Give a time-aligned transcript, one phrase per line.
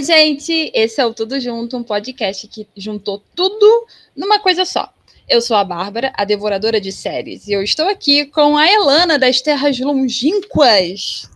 [0.00, 4.90] Oi, gente, esse é o Tudo Junto, um podcast que juntou tudo numa coisa só.
[5.28, 9.18] Eu sou a Bárbara, a devoradora de séries, e eu estou aqui com a Elana
[9.18, 11.30] das Terras Longínquas.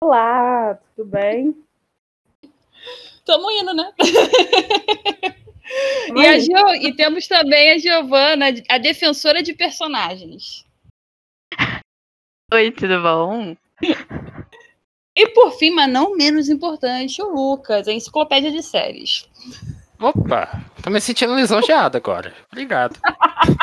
[0.00, 1.56] Olá, tudo bem?
[3.24, 3.92] Tamo indo, né?
[6.14, 6.68] e, a Gio...
[6.80, 10.64] e temos também a Giovana, a defensora de personagens.
[12.54, 13.56] Oi, tudo bom?
[15.20, 19.28] E por fim, mas não menos importante, o Lucas, a enciclopédia de séries.
[20.00, 22.32] Opa, tô me sentindo lisonjeado agora.
[22.50, 22.98] Obrigado.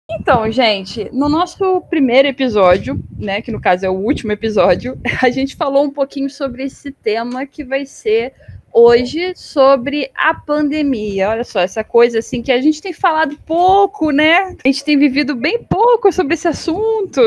[0.09, 5.29] Então, gente, no nosso primeiro episódio, né, que no caso é o último episódio, a
[5.29, 8.33] gente falou um pouquinho sobre esse tema que vai ser
[8.75, 11.31] hoje sobre a pandemia.
[11.31, 14.57] Olha só, essa coisa assim que a gente tem falado pouco, né?
[14.65, 17.21] A gente tem vivido bem pouco sobre esse assunto.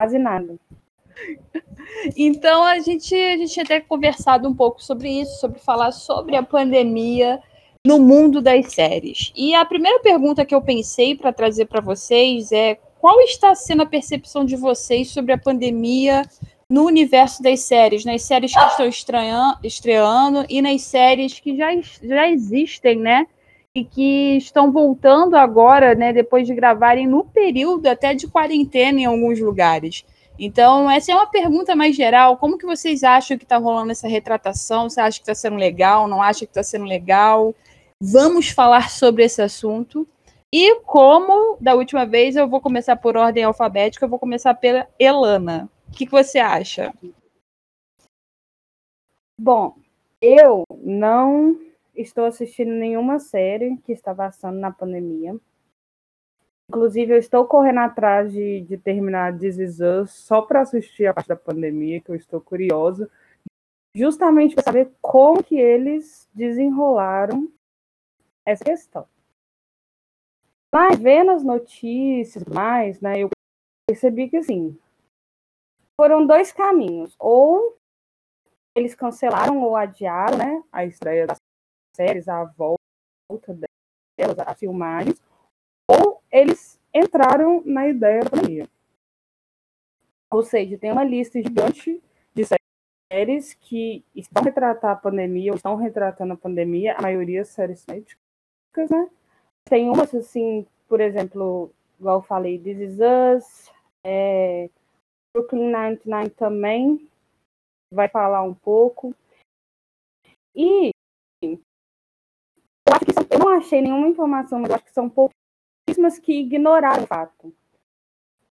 [0.00, 0.56] Quase nada.
[2.16, 6.36] Então a gente, a gente tinha até conversado um pouco sobre isso, sobre falar sobre
[6.36, 7.40] a pandemia
[7.86, 9.30] no mundo das séries.
[9.36, 13.82] E a primeira pergunta que eu pensei para trazer para vocês é qual está sendo
[13.82, 16.22] a percepção de vocês sobre a pandemia
[16.74, 21.68] no universo das séries, nas séries que estão estreando, estreando e nas séries que já,
[22.02, 23.28] já existem, né?
[23.72, 26.12] E que estão voltando agora, né?
[26.12, 30.04] Depois de gravarem no período até de quarentena em alguns lugares.
[30.36, 32.38] Então, essa é uma pergunta mais geral.
[32.38, 34.90] Como que vocês acham que está rolando essa retratação?
[34.90, 36.08] Você acha que está sendo legal?
[36.08, 37.54] Não acha que está sendo legal?
[38.02, 40.08] Vamos falar sobre esse assunto.
[40.52, 44.88] E como da última vez, eu vou começar por ordem alfabética, eu vou começar pela
[44.98, 45.70] Elana.
[45.94, 46.92] O que, que você acha?
[49.40, 49.78] Bom,
[50.20, 51.56] eu não
[51.94, 55.38] estou assistindo nenhuma série que está passando na pandemia.
[56.68, 61.14] Inclusive, eu estou correndo atrás de, de terminar This Is Us só para assistir a
[61.14, 63.08] parte da pandemia, que eu estou curiosa,
[63.94, 67.48] justamente para saber como que eles desenrolaram
[68.44, 69.06] essa questão.
[70.74, 73.30] Mas vendo as notícias mais, né, eu
[73.88, 74.76] percebi que assim,
[75.98, 77.14] foram dois caminhos.
[77.18, 77.78] Ou
[78.74, 81.38] eles cancelaram ou adiaram né, a estreia das
[81.94, 83.56] séries, a volta
[84.18, 85.22] delas, as filmagens,
[85.88, 88.68] ou eles entraram na ideia da pandemia.
[90.32, 92.02] Ou seja, tem uma lista gigante
[92.34, 92.42] de
[93.12, 98.90] séries que estão retratando a pandemia, ou estão retratando a pandemia, a maioria séries médicas,
[98.90, 99.08] né?
[99.64, 103.72] Tem umas, assim, por exemplo, igual eu falei, This Is Us,
[104.02, 104.68] é,
[105.34, 107.10] Brooklyn Nine-Nine também
[107.92, 109.12] vai falar um pouco.
[110.54, 110.90] E
[111.42, 111.58] eu
[112.92, 116.40] acho que são, eu não achei nenhuma informação, mas eu acho que são pouquíssimas que
[116.40, 117.52] ignoraram o fato.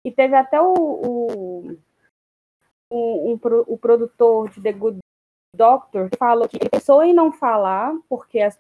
[0.05, 1.79] E teve até o, o,
[2.91, 4.99] o, o produtor de The Good
[5.55, 8.59] Doctor que falou que ele pensou em não falar, porque as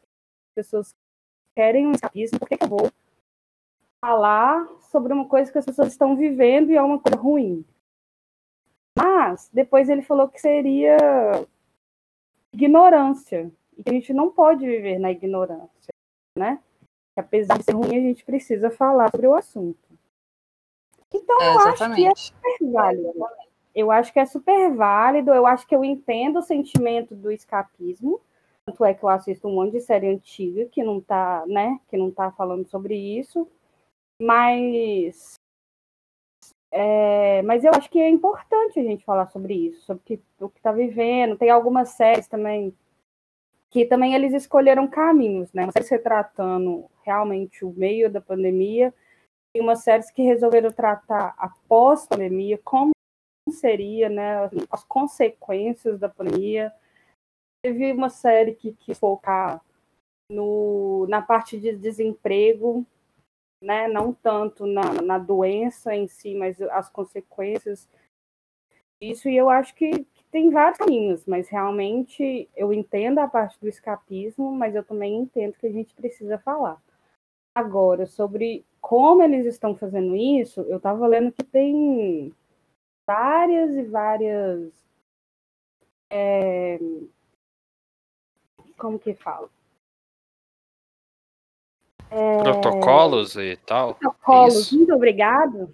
[0.54, 0.94] pessoas
[1.56, 2.90] querem um escapismo, por que eu vou
[4.04, 7.64] falar sobre uma coisa que as pessoas estão vivendo e é uma coisa ruim?
[8.96, 10.96] Mas depois ele falou que seria
[12.52, 13.50] ignorância.
[13.76, 15.92] E que a gente não pode viver na ignorância,
[16.36, 16.60] né?
[17.14, 19.78] Que apesar de ser ruim, a gente precisa falar sobre o assunto.
[21.12, 23.12] Então É, eu acho que é super válido.
[23.74, 28.20] Eu acho que é super válido, eu acho que eu entendo o sentimento do escapismo.
[28.66, 31.96] Tanto é que eu assisto um monte de série antiga que não tá, né, que
[31.96, 33.48] não tá falando sobre isso.
[34.20, 35.34] Mas
[36.74, 40.48] é, mas eu acho que é importante a gente falar sobre isso, sobre que, o
[40.48, 41.36] que está vivendo.
[41.36, 42.74] Tem algumas séries também
[43.70, 45.64] que também eles escolheram caminhos, né?
[45.64, 48.92] Uma série retratando realmente o meio da pandemia
[49.54, 51.50] e umas séries que resolveram tratar a
[52.08, 52.92] pandemia, como
[53.50, 54.50] seria, né?
[54.70, 56.72] As consequências da pandemia.
[57.62, 59.62] Teve uma série que quis focar
[60.30, 62.86] no, na parte de desemprego,
[63.62, 63.88] né?
[63.88, 67.88] não tanto na, na doença em si, mas as consequências
[69.00, 73.58] disso, e eu acho que, que tem vários caminhos, mas realmente eu entendo a parte
[73.60, 76.82] do escapismo, mas eu também entendo que a gente precisa falar.
[77.54, 82.34] Agora, sobre como eles estão fazendo isso, eu estava lendo que tem
[83.06, 84.72] várias e várias.
[86.10, 86.78] É,
[88.78, 89.48] como que fala?
[92.12, 93.94] É, protocolos e tal.
[93.94, 94.76] Protocolos, isso.
[94.76, 95.72] muito obrigado.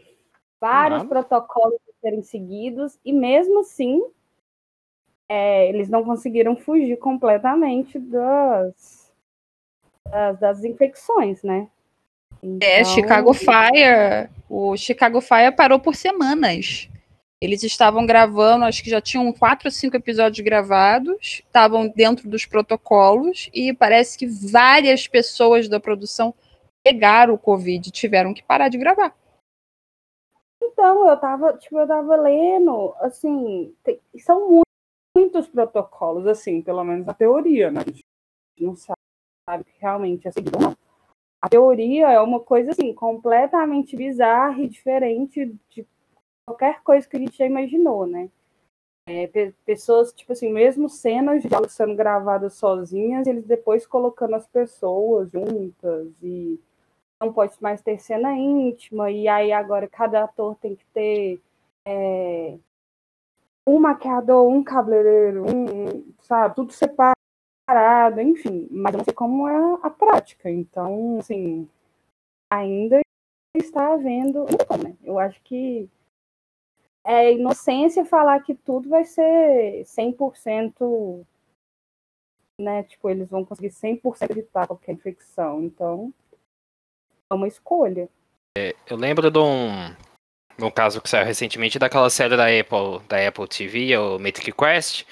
[0.61, 1.09] Vários Não.
[1.09, 4.01] protocolos serem seguidos, e mesmo assim,
[5.29, 9.13] é, eles não conseguiram fugir completamente das,
[10.09, 11.69] das, das infecções, né?
[12.43, 12.69] Então...
[12.69, 14.31] É, Chicago Fire.
[14.49, 16.89] O Chicago Fire parou por semanas.
[17.41, 22.45] Eles estavam gravando, acho que já tinham quatro ou cinco episódios gravados, estavam dentro dos
[22.45, 26.35] protocolos, e parece que várias pessoas da produção
[26.83, 29.17] pegaram o Covid e tiveram que parar de gravar.
[30.61, 34.63] Então, eu tava, tipo, eu tava lendo, assim, tem, são
[35.17, 37.81] muitos protocolos, assim, pelo menos na teoria, né?
[37.81, 38.05] A gente
[38.61, 40.77] não sabe que realmente é seguido ou não.
[41.41, 45.87] A teoria é uma coisa, assim, completamente bizarra e diferente de
[46.49, 48.31] qualquer coisa que a gente já imaginou, né?
[49.07, 49.27] É,
[49.65, 56.13] pessoas, tipo assim, mesmo cenas de sendo gravadas sozinhas, eles depois colocando as pessoas juntas
[56.23, 56.61] e
[57.21, 61.41] não pode mais ter cena íntima, e aí agora cada ator tem que ter
[61.87, 62.59] é,
[63.67, 69.91] um maquiador, um cabeleireiro, um, sabe, tudo separado, enfim, mas não sei como é a
[69.91, 71.69] prática, então, assim,
[72.51, 73.01] ainda
[73.57, 74.45] está havendo,
[74.83, 74.97] né?
[75.03, 75.89] eu acho que
[77.05, 81.25] é inocência falar que tudo vai ser 100%,
[82.61, 82.83] né?
[82.85, 85.63] Tipo, eles vão conseguir 100% evitar qualquer infecção.
[85.63, 86.13] Então,
[87.31, 88.09] é uma escolha.
[88.57, 89.95] É, eu lembro de um,
[90.59, 94.53] de um caso que saiu recentemente daquela série da Apple, da Apple TV, o Mythic
[94.53, 95.07] Quest,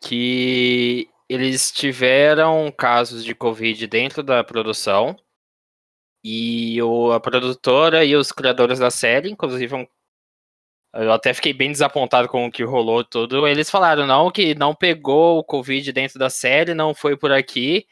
[0.00, 5.16] que eles tiveram casos de Covid dentro da produção.
[6.22, 9.86] E o, a produtora e os criadores da série, inclusive um
[10.94, 13.46] eu até fiquei bem desapontado com o que rolou tudo.
[13.46, 17.86] Eles falaram não que não pegou o Covid dentro da série, não foi por aqui.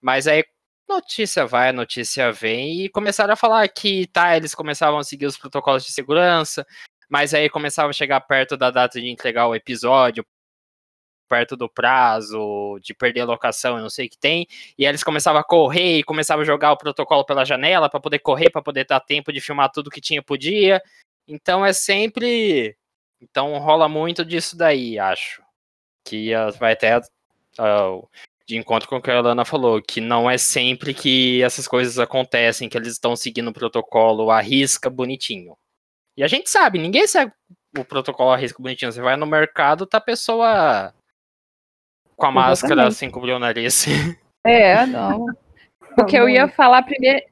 [0.00, 0.44] Mas aí
[0.88, 5.36] notícia vai, notícia vem e começaram a falar que tá, eles começavam a seguir os
[5.38, 6.66] protocolos de segurança,
[7.08, 10.26] mas aí começava a chegar perto da data de entregar o episódio,
[11.28, 15.04] perto do prazo, de perder a locação, eu não sei o que tem, e eles
[15.04, 18.62] começavam a correr e começavam a jogar o protocolo pela janela para poder correr, para
[18.62, 20.82] poder dar tempo de filmar tudo que tinha por dia.
[21.26, 22.76] Então é sempre.
[23.20, 25.42] Então rola muito disso daí, acho.
[26.04, 28.08] Que vai até uh,
[28.46, 31.98] de encontro com o que a Alana falou, que não é sempre que essas coisas
[31.98, 35.56] acontecem, que eles estão seguindo o protocolo à risca bonitinho.
[36.16, 37.32] E a gente sabe, ninguém segue
[37.78, 38.90] o protocolo à risca bonitinho.
[38.90, 40.92] Você vai no mercado, tá a pessoa
[42.16, 43.86] com a máscara sem cobrir o nariz.
[44.42, 45.26] É, não.
[45.98, 47.22] O que eu ia falar primeiro,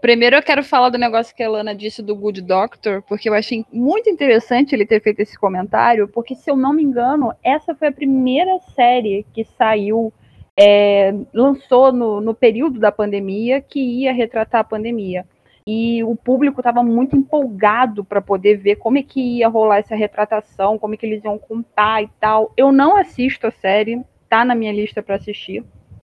[0.00, 3.34] Primeiro eu quero falar do negócio que a Lana disse do Good Doctor, porque eu
[3.34, 7.74] achei muito interessante ele ter feito esse comentário, porque se eu não me engano, essa
[7.74, 10.12] foi a primeira série que saiu,
[10.58, 15.26] é, lançou no, no período da pandemia, que ia retratar a pandemia.
[15.66, 19.96] E o público estava muito empolgado para poder ver como é que ia rolar essa
[19.96, 22.52] retratação, como é que eles iam contar e tal.
[22.56, 25.64] Eu não assisto a série, tá na minha lista para assistir,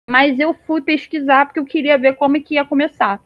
[0.10, 3.20] mas eu fui pesquisar porque eu queria ver como é que ia começar.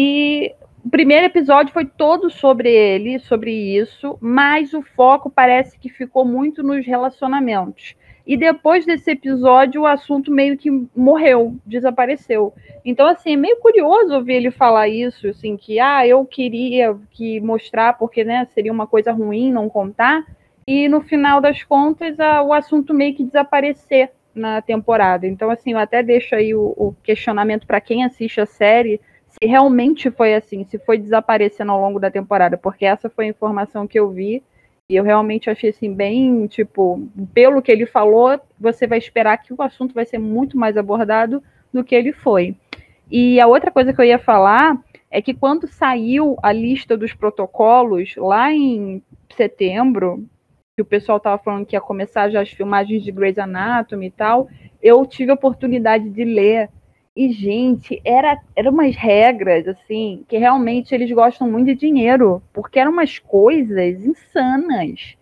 [0.00, 5.88] E o primeiro episódio foi todo sobre ele, sobre isso, mas o foco parece que
[5.88, 7.96] ficou muito nos relacionamentos.
[8.24, 12.54] E depois desse episódio, o assunto meio que morreu, desapareceu.
[12.84, 17.40] Então, assim, é meio curioso ouvir ele falar isso, assim, que, ah, eu queria que
[17.40, 20.24] mostrar, porque, né, seria uma coisa ruim não contar.
[20.64, 25.26] E no final das contas, a, o assunto meio que desaparecer na temporada.
[25.26, 29.00] Então, assim, eu até deixo aí o, o questionamento para quem assiste a série
[29.40, 33.28] se realmente foi assim, se foi desaparecendo ao longo da temporada, porque essa foi a
[33.28, 34.42] informação que eu vi
[34.90, 39.52] e eu realmente achei assim bem, tipo, pelo que ele falou, você vai esperar que
[39.52, 41.42] o assunto vai ser muito mais abordado
[41.72, 42.56] do que ele foi.
[43.10, 47.12] E a outra coisa que eu ia falar é que quando saiu a lista dos
[47.12, 49.02] protocolos lá em
[49.36, 50.24] setembro,
[50.74, 54.10] que o pessoal estava falando que ia começar já as filmagens de Grey's Anatomy e
[54.10, 54.48] tal,
[54.82, 56.70] eu tive a oportunidade de ler
[57.18, 62.78] e, gente, era, eram umas regras, assim, que realmente eles gostam muito de dinheiro, porque
[62.78, 65.16] eram umas coisas insanas.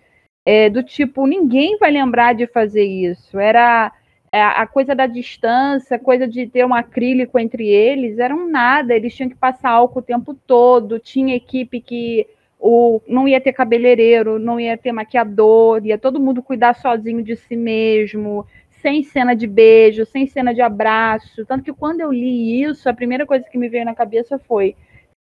[0.44, 3.38] É, do tipo, ninguém vai lembrar de fazer isso.
[3.38, 3.90] Era
[4.30, 8.46] é, a coisa da distância, a coisa de ter um acrílico entre eles, era um
[8.46, 8.94] nada.
[8.94, 10.98] Eles tinham que passar álcool o tempo todo.
[10.98, 12.26] Tinha equipe que
[12.60, 17.36] o, não ia ter cabeleireiro, não ia ter maquiador, ia todo mundo cuidar sozinho de
[17.36, 18.46] si mesmo,
[18.86, 21.44] sem cena de beijo, sem cena de abraço.
[21.44, 24.76] Tanto que quando eu li isso, a primeira coisa que me veio na cabeça foi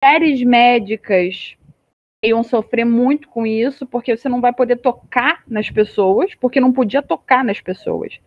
[0.03, 1.55] séries médicas
[2.25, 6.73] iam sofrer muito com isso, porque você não vai poder tocar nas pessoas, porque não
[6.73, 8.19] podia tocar nas pessoas.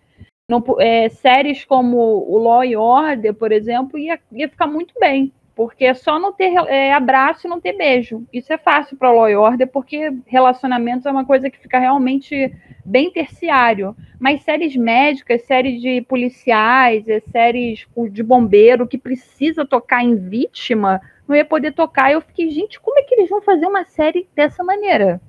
[0.48, 5.32] Não, é, séries como o Law and Order, por exemplo, ia, ia ficar muito bem,
[5.56, 8.26] porque é só não ter é, abraço e não ter beijo.
[8.30, 12.54] Isso é fácil para o Law Order, porque relacionamentos é uma coisa que fica realmente
[12.84, 13.96] bem terciário.
[14.20, 21.00] Mas séries médicas, séries de policiais, é, séries de bombeiro que precisa tocar em vítima,
[21.26, 22.12] não ia poder tocar.
[22.12, 25.22] Eu fiquei, gente, como é que eles vão fazer uma série dessa maneira?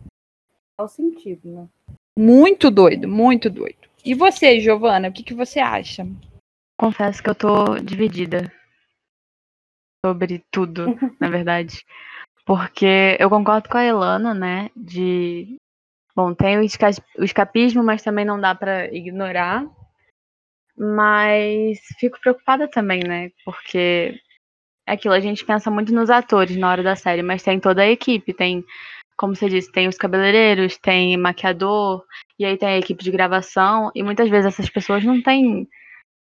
[0.77, 1.67] Faz sentido, né?
[2.19, 3.87] Muito doido, muito doido.
[4.03, 6.05] E você, Giovana, o que, que você acha?
[6.77, 8.51] Confesso que eu tô dividida
[10.07, 11.83] sobre tudo, na verdade.
[12.45, 14.69] Porque eu concordo com a Elana, né?
[14.75, 15.57] De.
[16.15, 16.89] Bom, tem o, esca...
[17.17, 19.65] o escapismo, mas também não dá para ignorar.
[20.77, 23.31] Mas fico preocupada também, né?
[23.43, 24.19] Porque
[24.87, 27.81] é aquilo, a gente pensa muito nos atores na hora da série, mas tem toda
[27.81, 28.63] a equipe, tem,
[29.17, 32.05] como você disse, tem os cabeleireiros, tem maquiador,
[32.39, 35.67] e aí tem a equipe de gravação, e muitas vezes essas pessoas não têm,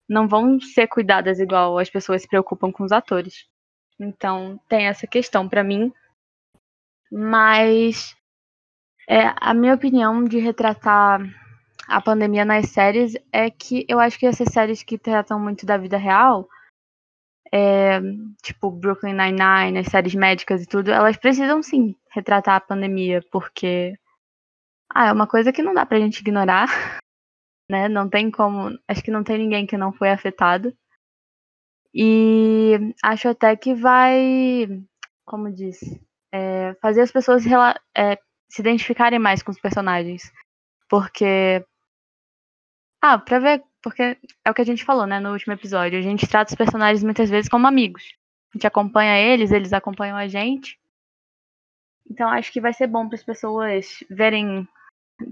[0.08, 3.46] não vão ser cuidadas igual as pessoas se preocupam com os atores.
[4.00, 5.92] Então, tem essa questão para mim.
[7.10, 8.14] Mas
[9.08, 11.20] é, a minha opinião de retratar
[11.88, 15.78] a pandemia nas séries é que eu acho que essas séries que tratam muito da
[15.78, 16.46] vida real,
[17.50, 17.98] é,
[18.42, 23.98] tipo Brooklyn Nine-Nine, as séries médicas e tudo, elas precisam sim retratar a pandemia, porque
[24.94, 26.68] ah, é uma coisa que não dá pra gente ignorar,
[27.70, 27.88] né?
[27.88, 30.76] Não tem como, acho que não tem ninguém que não foi afetado.
[31.94, 34.68] E acho até que vai,
[35.24, 35.78] como diz,
[36.32, 37.44] é, fazer as pessoas
[37.96, 38.18] é,
[38.48, 40.32] se identificarem mais com os personagens.
[40.88, 41.64] Porque.
[43.00, 45.98] Ah, pra ver porque é o que a gente falou, né, no último episódio.
[45.98, 48.02] A gente trata os personagens muitas vezes como amigos.
[48.52, 50.78] A gente acompanha eles, eles acompanham a gente.
[52.10, 54.66] Então acho que vai ser bom para as pessoas verem,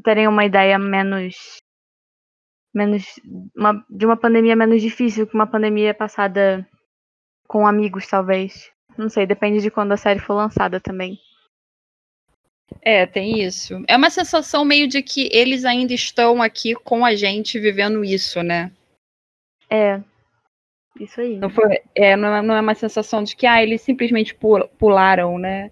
[0.05, 1.57] terem uma ideia menos,
[2.77, 3.19] menos
[3.57, 6.69] uma, de uma pandemia menos difícil que uma pandemia passada
[7.49, 8.71] com amigos, talvez.
[8.99, 11.19] Não sei, depende de quando a série for lançada também.
[12.83, 13.83] É, tem isso.
[13.89, 18.43] É uma sensação meio de que eles ainda estão aqui com a gente vivendo isso,
[18.43, 18.71] né?
[19.71, 20.01] É.
[21.01, 21.39] Isso aí.
[21.39, 24.37] Não, foi, é, não, é, não é uma sensação de que ah, eles simplesmente
[24.79, 25.71] pularam, né?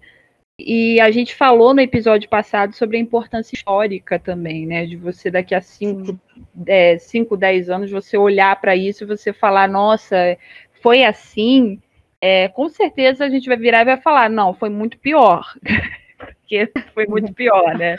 [0.57, 4.85] E a gente falou no episódio passado sobre a importância histórica também, né?
[4.85, 6.17] De você daqui a 5,
[6.55, 10.37] 10 é, anos, você olhar para isso e você falar, nossa,
[10.81, 11.81] foi assim.
[12.21, 15.53] É, com certeza a gente vai virar e vai falar, não, foi muito pior.
[16.17, 17.97] porque foi muito pior, né?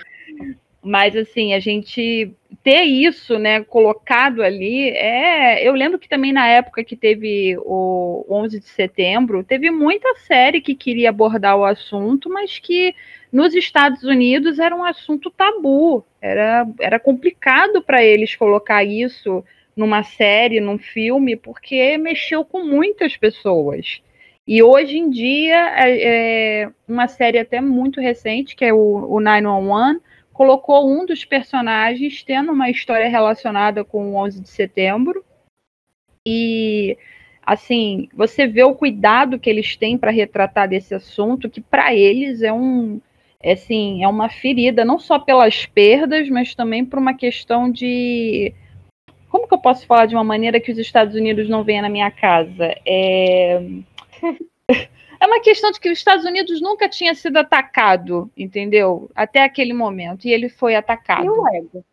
[0.86, 6.46] Mas assim, a gente ter isso, né, colocado ali, é, eu lembro que também na
[6.46, 12.30] época que teve o 11 de setembro, teve muita série que queria abordar o assunto,
[12.30, 12.94] mas que
[13.32, 19.44] nos Estados Unidos era um assunto tabu, era, era complicado para eles colocar isso
[19.76, 24.00] numa série, num filme, porque mexeu com muitas pessoas.
[24.46, 29.20] E hoje em dia, é, é uma série até muito recente, que é o, o
[29.20, 30.00] 911,
[30.36, 35.24] colocou um dos personagens tendo uma história relacionada com o 11 de setembro.
[36.26, 36.98] E,
[37.42, 42.42] assim, você vê o cuidado que eles têm para retratar desse assunto, que para eles
[42.42, 43.00] é um.
[43.42, 48.52] É, assim, é uma ferida, não só pelas perdas, mas também por uma questão de.
[49.30, 51.88] Como que eu posso falar de uma maneira que os Estados Unidos não venham na
[51.88, 52.74] minha casa?
[52.84, 53.58] É
[55.20, 59.10] é uma questão de que os Estados Unidos nunca tinha sido atacado, entendeu?
[59.14, 60.26] Até aquele momento.
[60.26, 61.24] E ele foi atacado.
[61.24, 61.84] E o ego?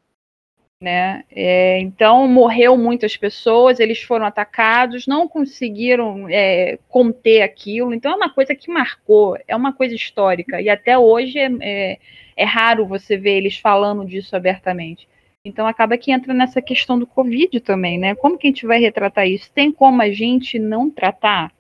[0.82, 1.24] Né?
[1.32, 7.94] É, então morreu muitas pessoas, eles foram atacados, não conseguiram é, conter aquilo.
[7.94, 10.62] Então é uma coisa que marcou, é uma coisa histórica.
[10.62, 12.00] E até hoje é, é,
[12.36, 15.08] é raro você ver eles falando disso abertamente.
[15.46, 18.16] Então acaba que entra nessa questão do Covid também, né?
[18.16, 19.52] Como que a gente vai retratar isso?
[19.54, 21.52] Tem como a gente não tratar?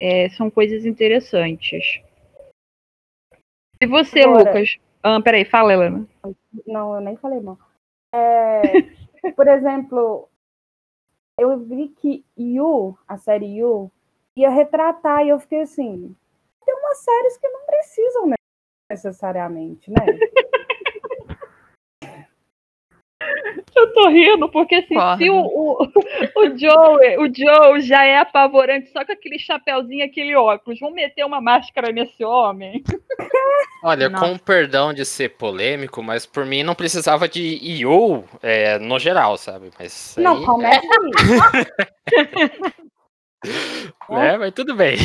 [0.00, 2.02] É, são coisas interessantes.
[3.80, 4.76] E você, Agora, Lucas?
[5.02, 6.06] Ah, peraí, fala, Helena.
[6.66, 7.58] Não, eu nem falei, não.
[8.12, 8.62] É,
[9.36, 10.28] por exemplo,
[11.38, 13.90] eu vi que You, a série You,
[14.36, 16.14] ia retratar e eu fiquei assim,
[16.64, 18.32] tem umas séries que não precisam
[18.90, 19.96] necessariamente, né?
[23.74, 25.92] Eu tô rindo, porque assim, se o, o,
[26.36, 31.24] o, Joe, o Joe já é apavorante só com aquele chapéuzinho, aquele óculos, vão meter
[31.24, 32.82] uma máscara nesse homem.
[33.82, 34.26] Olha, Nossa.
[34.26, 39.36] com perdão de ser polêmico, mas por mim não precisava de IO é, no geral,
[39.36, 39.70] sabe?
[39.78, 40.24] Mas aí...
[40.24, 40.80] Não, começa
[44.10, 44.96] é, mas tudo bem.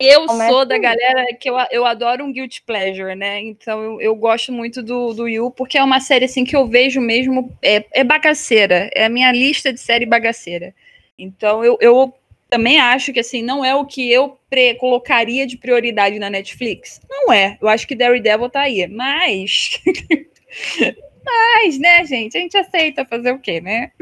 [0.00, 3.38] Eu sou da galera que eu, eu adoro um guilty pleasure, né?
[3.42, 6.66] Então eu, eu gosto muito do, do Yu, porque é uma série assim que eu
[6.66, 7.54] vejo mesmo.
[7.60, 8.88] É, é bagaceira.
[8.94, 10.74] É a minha lista de série bagaceira.
[11.18, 12.14] Então eu, eu
[12.48, 14.38] também acho que assim, não é o que eu
[14.78, 16.98] colocaria de prioridade na Netflix.
[17.08, 17.58] Não é.
[17.60, 18.86] Eu acho que Daredevil tá aí.
[18.86, 19.82] Mas.
[21.22, 22.38] mas, né, gente?
[22.38, 23.92] A gente aceita fazer o quê, né?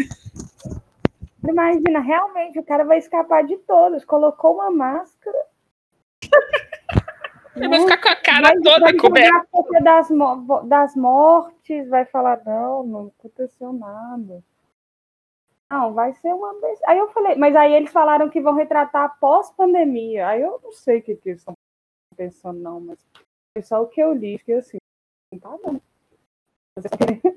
[1.48, 4.04] Imagina, realmente o cara vai escapar de todos.
[4.04, 5.38] Colocou uma máscara
[7.56, 9.48] ele vai ficar com a cara vai, toda vai coberta.
[9.82, 10.08] Das,
[10.64, 14.42] das mortes, vai falar, não, não aconteceu nada.
[15.70, 16.80] Não, vai ser uma vez.
[16.86, 20.28] Aí eu falei, mas aí eles falaram que vão retratar pós-pandemia.
[20.28, 21.54] Aí eu não sei o que, que eles estão
[22.16, 22.98] pensando, não, mas
[23.54, 24.78] foi só o que eu li, que assim,
[25.40, 25.78] tá bom.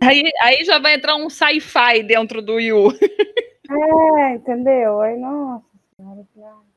[0.01, 2.91] Aí, aí já vai entrar um sci-fi dentro do Yu.
[3.71, 5.01] É, entendeu?
[5.01, 5.63] Aí, nossa
[6.33, 6.70] senhora.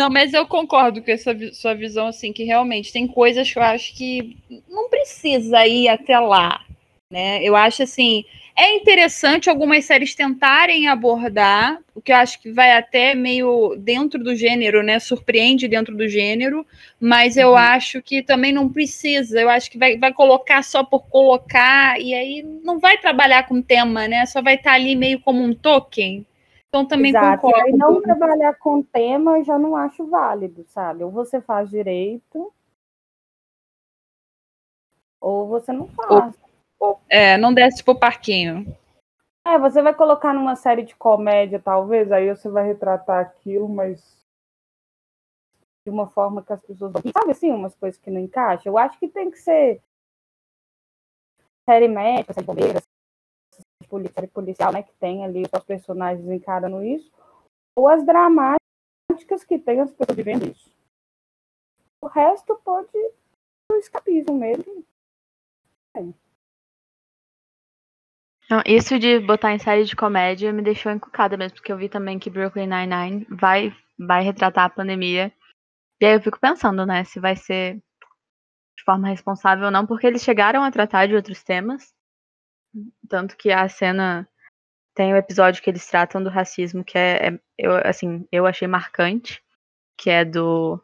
[0.00, 3.62] Não, mas eu concordo com essa sua visão, assim, que realmente tem coisas que eu
[3.62, 4.34] acho que
[4.66, 6.64] não precisa ir até lá,
[7.12, 7.44] né?
[7.44, 8.24] Eu acho, assim,
[8.56, 14.24] é interessante algumas séries tentarem abordar, o que eu acho que vai até meio dentro
[14.24, 14.98] do gênero, né?
[14.98, 16.66] Surpreende dentro do gênero,
[16.98, 17.56] mas eu uhum.
[17.56, 19.38] acho que também não precisa.
[19.38, 23.60] Eu acho que vai, vai colocar só por colocar, e aí não vai trabalhar com
[23.60, 24.24] tema, né?
[24.24, 26.24] Só vai estar ali meio como um token.
[26.70, 27.42] Então também Exato.
[27.42, 27.68] concordo.
[27.68, 31.02] E não trabalhar com tema eu já não acho válido, sabe?
[31.02, 32.52] Ou você faz direito,
[35.20, 36.38] ou você não faz.
[36.78, 38.64] Ou, é, não desce pro parquinho.
[39.44, 44.24] É, você vai colocar numa série de comédia, talvez, aí você vai retratar aquilo, mas
[45.84, 46.92] de uma forma que as pessoas.
[47.12, 48.72] Sabe assim, umas coisas que não encaixam?
[48.72, 49.82] Eu acho que tem que ser
[51.68, 52.80] série médica, série bobeira,
[53.90, 57.10] polícia policial, né, que tem ali os personagens encarando isso,
[57.76, 60.70] ou as dramáticas que tem as pessoas vivendo isso.
[62.00, 62.96] O resto pode
[63.70, 64.84] o escapismo mesmo.
[65.96, 66.00] É.
[68.50, 71.88] Não, isso de botar em série de comédia me deixou encucada mesmo, porque eu vi
[71.88, 75.32] também que Brooklyn Nine-Nine vai, vai retratar a pandemia.
[76.00, 77.76] E aí eu fico pensando, né, se vai ser
[78.76, 81.94] de forma responsável ou não, porque eles chegaram a tratar de outros temas.
[83.08, 84.28] Tanto que a cena
[84.94, 88.46] tem o um episódio que eles tratam do racismo que é, é, eu assim eu
[88.46, 89.42] achei marcante
[89.96, 90.80] que é do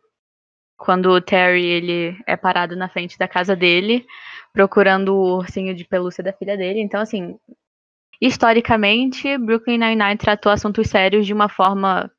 [0.76, 4.06] quando o Terry ele é parado na frente da casa dele
[4.52, 6.80] procurando o ursinho de pelúcia da filha dele.
[6.80, 7.38] Então assim
[8.20, 12.10] historicamente Brooklyn Nine-Nine tratou assuntos sérios de uma forma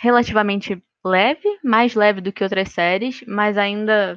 [0.00, 4.16] relativamente leve mais leve do que outras séries mas ainda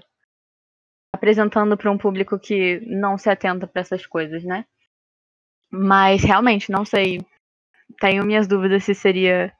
[1.19, 4.65] apresentando para um público que não se atenta para essas coisas, né?
[5.69, 7.19] Mas realmente não sei.
[7.99, 9.53] Tenho minhas dúvidas se seria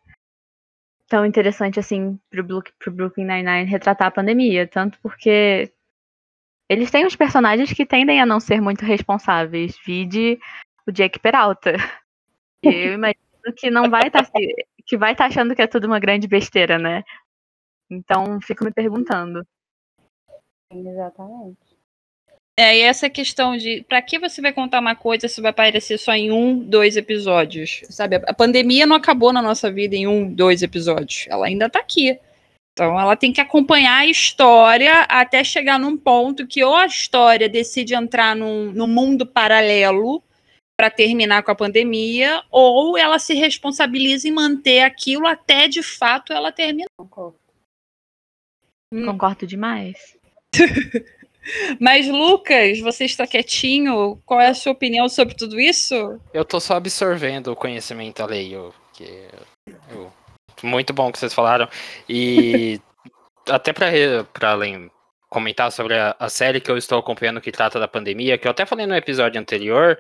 [1.10, 2.45] tão interessante assim pro,
[2.80, 5.72] pro Brooklyn Nine-Nine retratar a pandemia, tanto porque
[6.69, 10.39] eles têm uns personagens que tendem a não ser muito responsáveis, vide
[10.88, 11.74] o Jake Peralta.
[12.63, 14.39] Eu imagino que não vai estar tá,
[14.86, 17.04] que vai estar tá achando que é tudo uma grande besteira, né?
[17.89, 19.45] Então, fico me perguntando.
[20.71, 21.58] Exatamente.
[22.58, 25.97] É, e essa questão de para que você vai contar uma coisa se vai aparecer
[25.97, 27.84] só em um, dois episódios?
[27.89, 31.25] Sabe, a pandemia não acabou na nossa vida em um, dois episódios.
[31.29, 32.19] Ela ainda está aqui.
[32.73, 37.47] Então ela tem que acompanhar a história até chegar num ponto que ou a história
[37.47, 40.21] decide entrar num, num mundo paralelo
[40.77, 46.32] para terminar com a pandemia, ou ela se responsabiliza em manter aquilo até de fato
[46.32, 46.88] ela terminar.
[46.97, 47.38] Concordo.
[48.93, 49.05] Hum.
[49.05, 50.18] Concordo demais.
[51.80, 54.22] Mas, Lucas, você está quietinho?
[54.26, 56.20] Qual é a sua opinião sobre tudo isso?
[56.34, 58.74] Eu tô só absorvendo o conhecimento alheio.
[58.94, 59.28] Que
[59.90, 60.12] eu,
[60.64, 61.68] muito bom que vocês falaram.
[62.08, 62.80] E
[63.50, 64.92] até para além
[65.30, 68.52] comentar sobre a, a, série que eu estou acompanhando que trata da pandemia, que eu
[68.52, 70.00] até falei no episódio anterior,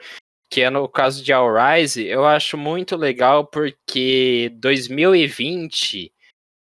[0.49, 6.11] que é no caso de All Rise, eu acho muito legal porque 2020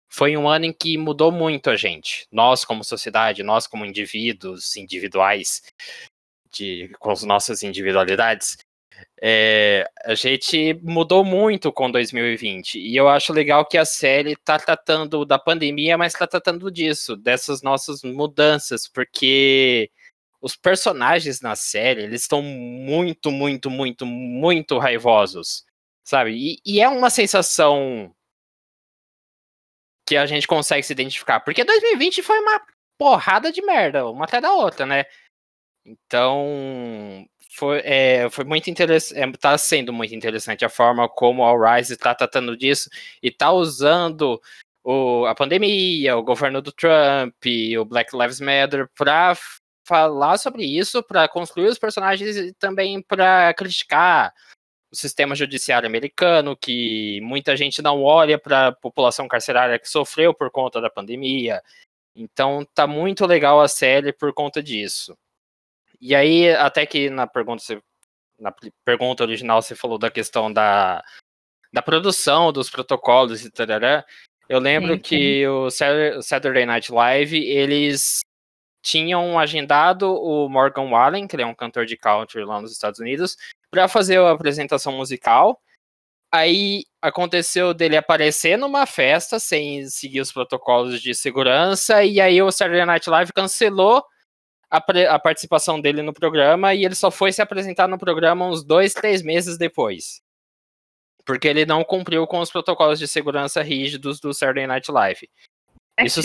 [0.08, 2.26] foi um ano em que mudou muito a gente.
[2.32, 5.62] Nós, como sociedade, nós, como indivíduos individuais,
[6.52, 8.56] de, com as nossas individualidades,
[9.20, 12.78] é, a gente mudou muito com 2020.
[12.78, 17.16] E eu acho legal que a série está tratando da pandemia, mas está tratando disso,
[17.16, 19.90] dessas nossas mudanças, porque
[20.40, 25.64] os personagens na série, eles estão muito, muito, muito, muito raivosos,
[26.04, 26.32] sabe?
[26.32, 28.14] E, e, é uma sensação
[30.08, 32.62] que a gente consegue se identificar, porque 2020 foi uma
[32.96, 35.04] porrada de merda, uma até da outra, né?
[35.84, 41.76] Então, foi, é, foi muito interessante, é, tá sendo muito interessante a forma como a
[41.76, 42.88] Rise está tratando disso
[43.22, 44.40] e tá usando
[44.82, 47.34] o, a pandemia, o governo do Trump,
[47.78, 49.36] o Black Lives Matter para
[49.86, 54.32] falar sobre isso, para construir os personagens e também para criticar
[54.90, 60.33] o sistema judiciário americano, que muita gente não olha para a população carcerária que sofreu
[60.33, 61.62] por conta da pandemia.
[62.16, 65.16] Então tá muito legal a série por conta disso.
[66.01, 67.62] E aí, até que na pergunta,
[68.38, 71.05] na pergunta original você falou da questão da,
[71.72, 73.66] da produção, dos protocolos e tal.
[74.48, 75.03] Eu lembro sim, sim.
[75.03, 78.20] que o Saturday Night Live, eles
[78.83, 83.01] tinham agendado o Morgan Wallen, que ele é um cantor de country lá nos Estados
[83.01, 83.37] Unidos,
[83.70, 85.61] para fazer a apresentação musical.
[86.33, 92.50] Aí aconteceu dele aparecer numa festa sem seguir os protocolos de segurança, e aí o
[92.50, 94.04] Saturday Night Live cancelou
[94.70, 98.62] a, a, participação dele no programa e ele só foi se apresentar no programa uns
[98.62, 100.20] dois, três meses depois.
[101.24, 105.28] Porque ele não cumpriu com os protocolos de segurança rígidos do Saturday Night Live.
[105.96, 106.20] É Isso.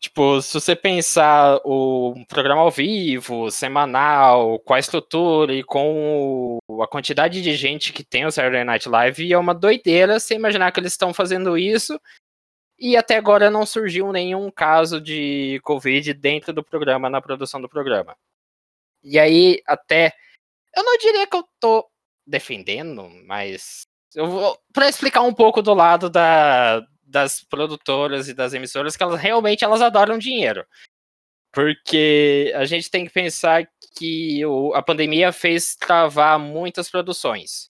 [0.00, 6.86] Tipo, se você pensar o programa ao vivo, semanal, com a estrutura e com a
[6.86, 10.80] quantidade de gente que tem o Saturday Night Live, é uma doideira você imaginar que
[10.80, 12.00] eles estão fazendo isso
[12.78, 17.68] e até agora não surgiu nenhum caso de Covid dentro do programa, na produção do
[17.68, 18.16] programa.
[19.02, 20.14] E aí, até.
[20.74, 21.86] Eu não diria que eu tô
[22.26, 23.82] defendendo, mas.
[24.14, 24.58] Eu vou.
[24.72, 26.80] Pra explicar um pouco do lado da,
[27.10, 30.64] das produtoras e das emissoras, que elas realmente elas adoram dinheiro.
[31.52, 37.68] Porque a gente tem que pensar que o, a pandemia fez travar muitas produções.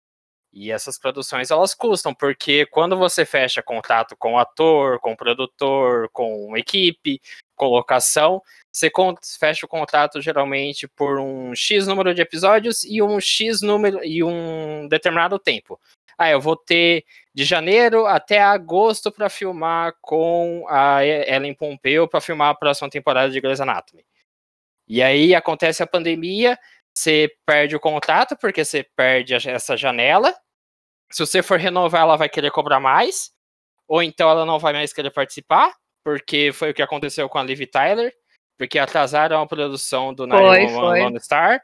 [0.51, 5.17] E essas produções elas custam, porque quando você fecha contato com o ator, com o
[5.17, 7.21] produtor, com equipe,
[7.55, 8.89] colocação, você
[9.39, 14.23] fecha o contrato geralmente por um X número de episódios e um X número e
[14.23, 15.79] um determinado tempo.
[16.17, 22.19] Ah, eu vou ter de janeiro até agosto para filmar com a Ellen Pompeu para
[22.19, 24.03] filmar a próxima temporada de Grey's Anatomy.
[24.87, 26.57] E aí acontece a pandemia,
[26.93, 30.33] você perde o contrato porque você perde essa janela
[31.11, 33.31] se você for renovar, ela vai querer cobrar mais,
[33.87, 37.43] ou então ela não vai mais querer participar, porque foi o que aconteceu com a
[37.43, 38.13] Liv Tyler,
[38.57, 41.61] porque atrasaram a produção do Nine Lone Star.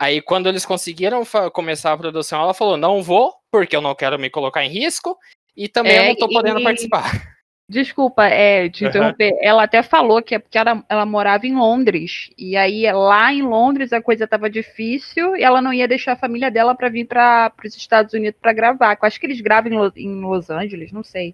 [0.00, 4.18] Aí, quando eles conseguiram começar a produção, ela falou: não vou, porque eu não quero
[4.18, 5.18] me colocar em risco,
[5.54, 6.64] e também é, eu não tô podendo e...
[6.64, 7.04] participar.
[7.68, 9.30] Desculpa, é, te interromper.
[9.30, 9.38] Uhum.
[9.42, 12.28] Ela até falou que é porque ela, ela, morava em Londres.
[12.36, 16.16] E aí, lá em Londres, a coisa estava difícil e ela não ia deixar a
[16.16, 18.98] família dela para vir para os Estados Unidos para gravar.
[19.00, 21.32] Eu acho que eles gravam em, em, Los Angeles, não sei.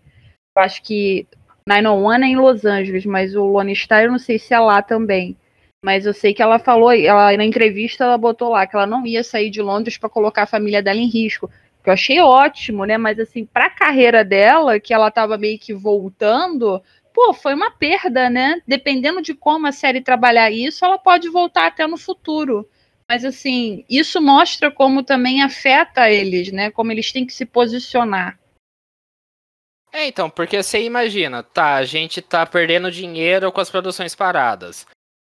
[0.55, 1.26] Eu acho que
[1.66, 4.83] 901 é em Los Angeles, mas o Lone Star eu não sei se é lá
[4.83, 5.38] também.
[5.84, 9.06] Mas eu sei que ela falou, ela, na entrevista ela botou lá que ela não
[9.06, 11.50] ia sair de Londres para colocar a família dela em risco
[11.86, 12.98] que eu achei ótimo, né?
[12.98, 16.82] Mas assim, para a carreira dela, que ela estava meio que voltando,
[17.14, 18.60] pô, foi uma perda, né?
[18.66, 22.68] Dependendo de como a série trabalhar isso, ela pode voltar até no futuro.
[23.08, 26.72] Mas assim, isso mostra como também afeta eles, né?
[26.72, 28.36] Como eles têm que se posicionar.
[29.92, 34.84] É, então, porque você imagina, tá, a gente tá perdendo dinheiro com as produções paradas.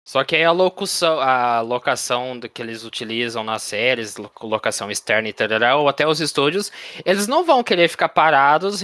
[0.07, 5.33] Só que aí a locução, a locação que eles utilizam nas séries, locação externa e
[5.33, 6.71] tal, ou até os estúdios,
[7.05, 8.81] eles não vão querer ficar parados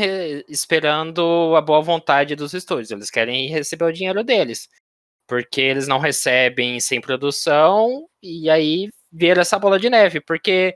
[0.49, 2.91] esperando a boa vontade dos estúdios.
[2.91, 4.67] Eles querem receber o dinheiro deles.
[5.25, 10.19] Porque eles não recebem sem produção e aí vira essa bola de neve.
[10.19, 10.75] Porque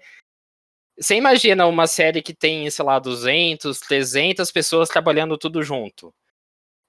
[0.98, 6.14] você imagina uma série que tem, sei lá, 200, 300 pessoas trabalhando tudo junto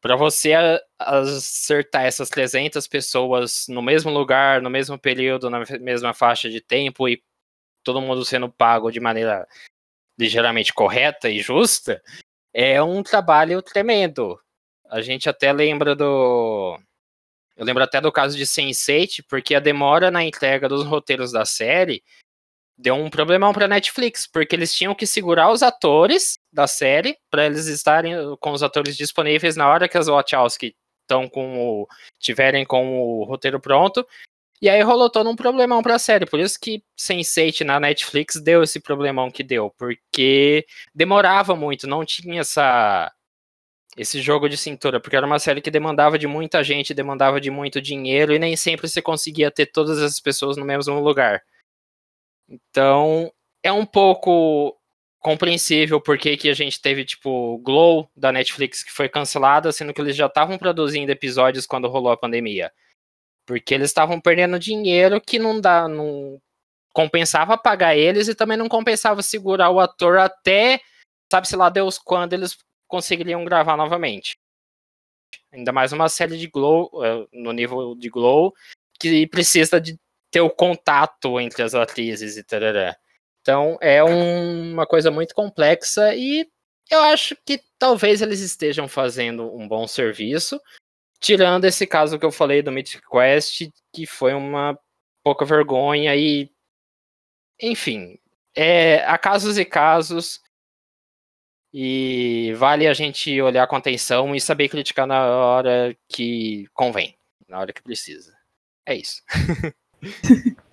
[0.00, 0.52] para você
[0.98, 7.08] acertar essas 300 pessoas no mesmo lugar, no mesmo período, na mesma faixa de tempo
[7.08, 7.22] e
[7.82, 9.46] todo mundo sendo pago de maneira
[10.18, 12.02] ligeiramente correta e justa,
[12.52, 14.38] é um trabalho tremendo.
[14.90, 16.78] A gente até lembra do.
[17.56, 21.44] Eu lembro até do caso de Sense8, porque a demora na entrega dos roteiros da
[21.44, 22.02] série
[22.78, 27.46] deu um problemão para Netflix, porque eles tinham que segurar os atores da série para
[27.46, 31.88] eles estarem com os atores disponíveis na hora que as Wachowski estão com o
[32.20, 34.06] tiverem com o roteiro pronto.
[34.60, 38.40] E aí rolou todo um problemão para a série, por isso que Sense8 na Netflix
[38.40, 43.12] deu esse problemão que deu, porque demorava muito, não tinha essa
[43.96, 47.50] esse jogo de cintura, porque era uma série que demandava de muita gente, demandava de
[47.50, 51.42] muito dinheiro e nem sempre você conseguia ter todas as pessoas no mesmo lugar.
[52.48, 53.32] Então,
[53.62, 54.76] é um pouco
[55.20, 60.00] compreensível porque que a gente teve, tipo, Glow da Netflix que foi cancelada, sendo que
[60.00, 62.72] eles já estavam produzindo episódios quando rolou a pandemia.
[63.46, 66.40] Porque eles estavam perdendo dinheiro que não dá, não
[66.92, 70.80] compensava pagar eles e também não compensava segurar o ator até,
[71.30, 72.56] sabe-se lá Deus quando eles
[72.86, 74.38] conseguiriam gravar novamente.
[75.52, 78.54] Ainda mais uma série de Glow, eh, no nível de Glow,
[78.98, 79.98] que precisa de
[80.30, 82.60] ter o contato entre as atrizes e tal.
[83.40, 86.48] Então é um, uma coisa muito complexa e
[86.90, 90.60] eu acho que talvez eles estejam fazendo um bom serviço,
[91.20, 94.78] tirando esse caso que eu falei do Mythic Quest, que foi uma
[95.22, 96.50] pouca vergonha e
[97.60, 98.18] enfim,
[98.54, 100.40] é, há casos e casos
[101.72, 107.58] e vale a gente olhar com atenção e saber criticar na hora que convém, na
[107.58, 108.34] hora que precisa.
[108.86, 109.22] É isso.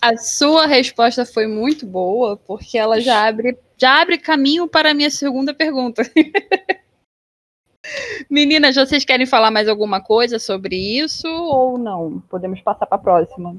[0.00, 4.94] A sua resposta foi muito boa, porque ela já abre, já abre caminho para a
[4.94, 6.02] minha segunda pergunta.
[8.30, 12.20] Meninas, vocês querem falar mais alguma coisa sobre isso ou não?
[12.22, 13.56] Podemos passar para a próxima.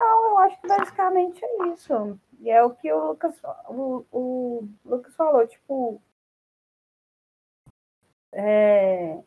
[0.00, 2.20] Não, eu acho que basicamente é isso.
[2.40, 3.34] E é o que o Lucas,
[3.68, 6.02] o, o Lucas falou, tipo.
[8.32, 9.22] É,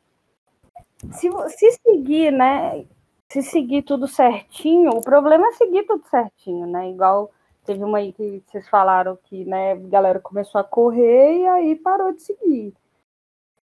[1.14, 2.86] se, se seguir, né?
[3.32, 6.90] Se seguir tudo certinho, o problema é seguir tudo certinho, né?
[6.90, 7.32] Igual
[7.66, 11.76] teve uma aí que vocês falaram que, né, a galera começou a correr e aí
[11.76, 12.74] parou de seguir.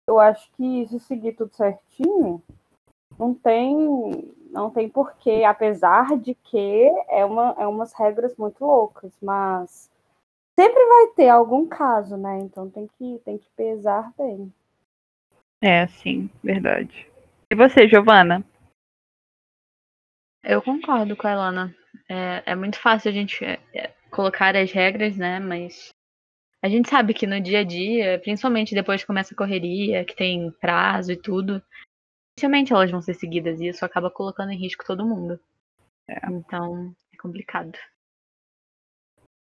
[0.07, 2.43] Eu acho que se seguir tudo certinho,
[3.19, 9.11] não tem não tem porquê, apesar de que é, uma, é umas regras muito loucas,
[9.23, 9.91] mas
[10.59, 12.39] sempre vai ter algum caso, né?
[12.41, 14.53] Então tem que, tem que pesar bem.
[15.59, 17.11] É, sim, verdade.
[17.51, 18.45] E você, Giovana?
[20.43, 21.75] Eu concordo com a Elana.
[22.09, 25.39] É, é muito fácil a gente é, é, colocar as regras, né?
[25.39, 25.93] Mas
[26.63, 30.17] a gente sabe que no dia a dia, principalmente depois que começa a correria, que
[30.17, 31.63] tem prazo e tudo,
[32.37, 35.39] dificilmente elas vão ser seguidas e isso acaba colocando em risco todo mundo.
[36.09, 36.19] É.
[36.31, 37.79] Então, é complicado.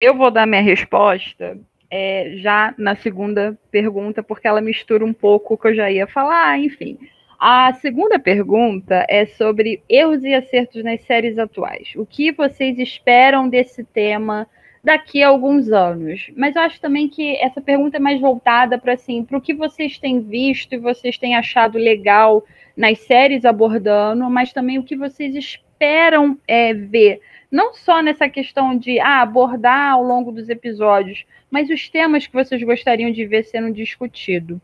[0.01, 5.53] Eu vou dar minha resposta é, já na segunda pergunta, porque ela mistura um pouco
[5.53, 6.99] o que eu já ia falar, enfim.
[7.39, 11.93] A segunda pergunta é sobre erros e acertos nas séries atuais.
[11.95, 14.47] O que vocês esperam desse tema
[14.84, 16.32] daqui a alguns anos?
[16.36, 19.54] Mas eu acho também que essa pergunta é mais voltada para assim, para o que
[19.54, 22.43] vocês têm visto e vocês têm achado legal
[22.76, 27.21] nas séries abordando, mas também o que vocês esperam é, ver.
[27.52, 32.34] Não só nessa questão de ah, abordar ao longo dos episódios, mas os temas que
[32.34, 34.58] vocês gostariam de ver sendo discutidos.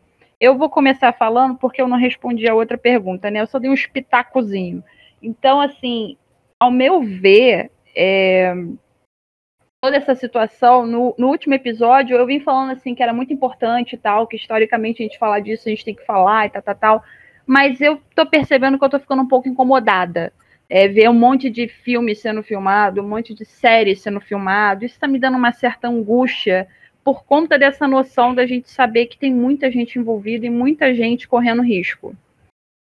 [0.44, 3.40] Eu vou começar falando porque eu não respondi a outra pergunta, né?
[3.40, 4.84] Eu só dei um espitacozinho.
[5.22, 6.18] Então, assim,
[6.60, 8.54] ao meu ver, é,
[9.82, 13.94] toda essa situação, no, no, último episódio, eu vim falando assim que era muito importante
[13.94, 16.62] e tal, que historicamente a gente falar disso, a gente tem que falar e tal,
[16.62, 17.04] tal, tal.
[17.46, 20.30] Mas eu tô percebendo que eu tô ficando um pouco incomodada.
[20.68, 25.00] É, ver um monte de filme sendo filmado, um monte de série sendo filmado, isso
[25.00, 26.68] tá me dando uma certa angústia
[27.04, 31.28] por conta dessa noção da gente saber que tem muita gente envolvida e muita gente
[31.28, 32.16] correndo risco.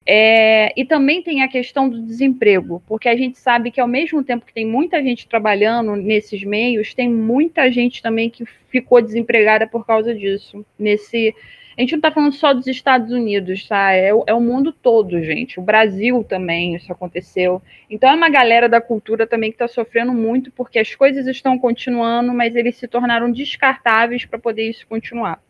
[0.06, 4.24] É, e também tem a questão do desemprego, porque a gente sabe que ao mesmo
[4.24, 9.68] tempo que tem muita gente trabalhando nesses meios, tem muita gente também que ficou desempregada
[9.68, 11.36] por causa disso, nesse
[11.82, 13.92] a gente não está falando só dos Estados Unidos, tá?
[13.92, 15.60] É, é, o mundo todo, gente.
[15.60, 17.60] O Brasil também, isso aconteceu.
[17.90, 21.58] Então é uma galera da cultura também que está sofrendo muito, porque as coisas estão
[21.58, 25.42] continuando, mas eles se tornaram descartáveis para poder isso continuar.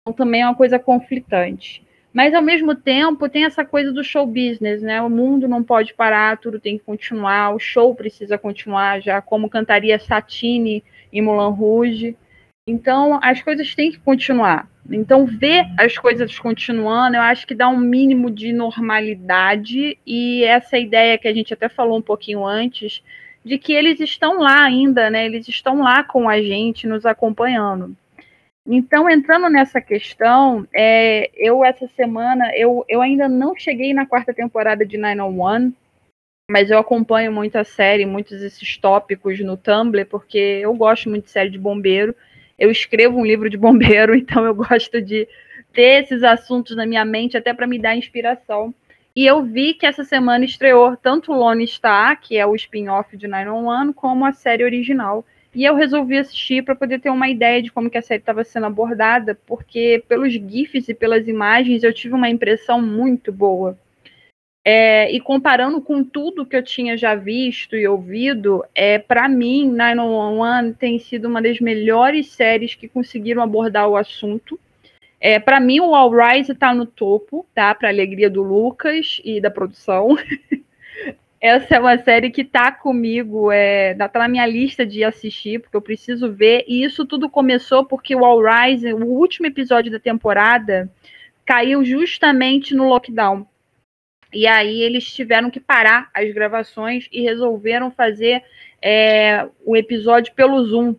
[0.00, 1.84] Então também é uma coisa conflitante.
[2.10, 5.02] Mas ao mesmo tempo tem essa coisa do show business, né?
[5.02, 9.50] O mundo não pode parar, tudo tem que continuar, o show precisa continuar, já como
[9.50, 12.16] cantaria Satine em Moulin Rouge.
[12.68, 14.68] Então, as coisas têm que continuar.
[14.90, 20.76] Então, ver as coisas continuando, eu acho que dá um mínimo de normalidade e essa
[20.76, 23.02] ideia que a gente até falou um pouquinho antes,
[23.44, 25.26] de que eles estão lá ainda, né?
[25.26, 27.96] Eles estão lá com a gente, nos acompanhando.
[28.66, 34.34] Então, entrando nessa questão, é, eu essa semana, eu, eu ainda não cheguei na quarta
[34.34, 35.72] temporada de 901,
[36.50, 41.26] mas eu acompanho muito a série, muitos desses tópicos no Tumblr, porque eu gosto muito
[41.26, 42.14] de série de bombeiro
[42.58, 45.28] eu escrevo um livro de bombeiro, então eu gosto de
[45.72, 48.74] ter esses assuntos na minha mente até para me dar inspiração.
[49.14, 53.26] E eu vi que essa semana estreou tanto Lone Star, que é o spin-off de
[53.26, 55.24] 911, como a série original.
[55.54, 58.44] E eu resolvi assistir para poder ter uma ideia de como que a série estava
[58.44, 63.78] sendo abordada, porque pelos GIFs e pelas imagens eu tive uma impressão muito boa.
[64.68, 69.70] É, e comparando com tudo que eu tinha já visto e ouvido, é, para mim,
[69.70, 74.58] 911 tem sido uma das melhores séries que conseguiram abordar o assunto.
[75.20, 77.72] É, para mim, o All Rise está no topo, tá?
[77.76, 80.16] Para alegria do Lucas e da produção.
[81.40, 85.76] Essa é uma série que tá comigo, é, tá na minha lista de assistir, porque
[85.76, 86.64] eu preciso ver.
[86.66, 90.90] E isso tudo começou porque o All Rise, o último episódio da temporada,
[91.44, 93.46] caiu justamente no lockdown.
[94.36, 98.44] E aí eles tiveram que parar as gravações e resolveram fazer
[98.82, 100.94] é, o episódio pelo Zoom.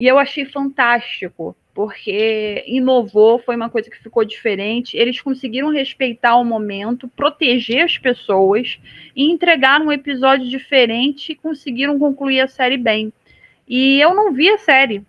[0.00, 4.96] E eu achei fantástico, porque inovou, foi uma coisa que ficou diferente.
[4.96, 8.78] Eles conseguiram respeitar o momento, proteger as pessoas
[9.14, 13.12] e entregar um episódio diferente e conseguiram concluir a série bem.
[13.68, 15.04] E eu não vi a série,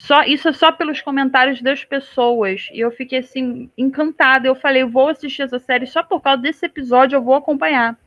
[0.00, 2.68] só isso é só pelos comentários das pessoas.
[2.72, 4.48] E eu fiquei assim encantada.
[4.48, 7.98] Eu falei, vou assistir essa série só por causa desse episódio, eu vou acompanhar.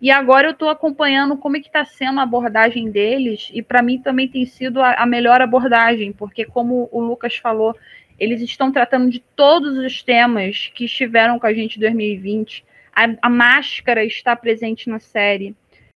[0.00, 3.80] E agora eu estou acompanhando como é que está sendo a abordagem deles, e para
[3.80, 7.74] mim também tem sido a, a, melhor abordagem, porque como o Lucas falou,
[8.18, 12.64] eles estão tratando de todos os temas que estiveram com a gente em 2020.
[12.92, 15.54] A, a máscara está presente na série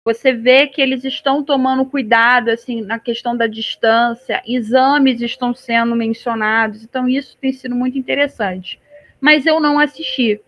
[0.08, 5.94] você vê que eles estão tomando cuidado assim na questão da distância, exames estão sendo
[5.98, 8.80] mencionados, então isso tem sido muito interessante.
[9.20, 10.40] Mas eu não assisti,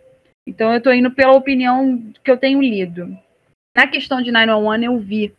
[0.48, 3.14] então eu estou indo pela opinião que eu tenho lido.
[3.76, 5.36] Na questão de 911 eu vi,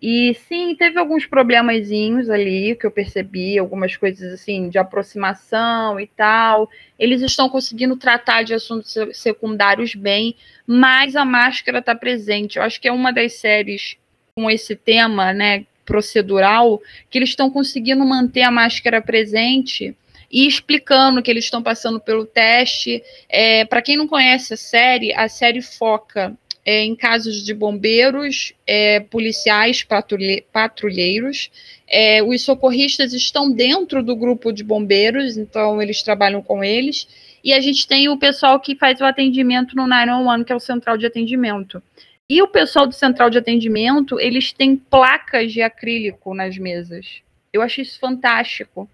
[0.00, 6.06] e sim, teve alguns problemazinhos ali que eu percebi, algumas coisas assim de aproximação e
[6.06, 6.70] tal.
[6.96, 12.58] Eles estão conseguindo tratar de assuntos secundários bem, mas a máscara está presente.
[12.58, 13.96] Eu acho que é uma das séries
[14.36, 16.80] com esse tema, né, procedural,
[17.10, 19.96] que eles estão conseguindo manter a máscara presente
[20.30, 23.02] e explicando que eles estão passando pelo teste.
[23.28, 26.36] É, Para quem não conhece a série, a série foca
[26.68, 31.50] é, em casos de bombeiros, é, policiais, patrulhe, patrulheiros.
[31.88, 37.08] É, os socorristas estão dentro do grupo de bombeiros, então eles trabalham com eles.
[37.42, 40.60] E a gente tem o pessoal que faz o atendimento no 911, que é o
[40.60, 41.82] central de atendimento.
[42.28, 47.22] E o pessoal do central de atendimento, eles têm placas de acrílico nas mesas.
[47.50, 48.86] Eu acho isso fantástico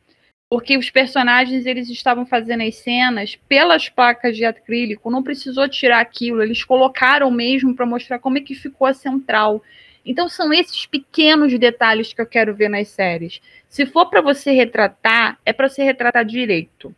[0.55, 5.99] porque os personagens eles estavam fazendo as cenas pelas placas de acrílico, não precisou tirar
[5.99, 9.61] aquilo, eles colocaram mesmo para mostrar como é que ficou a central.
[10.07, 13.43] Então são esses pequenos detalhes que eu quero ver nas séries.
[13.69, 16.95] Se for para você retratar, é para você retratar direito.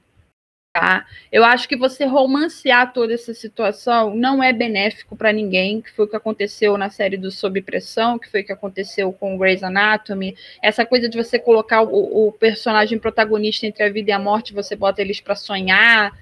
[0.78, 1.06] Tá?
[1.32, 6.04] Eu acho que você romancear toda essa situação não é benéfico para ninguém, que foi
[6.04, 9.62] o que aconteceu na série do Sob Pressão, que foi o que aconteceu com Grey's
[9.62, 10.36] Anatomy.
[10.62, 14.52] Essa coisa de você colocar o, o personagem protagonista entre a vida e a morte,
[14.52, 16.12] você bota eles para sonhar.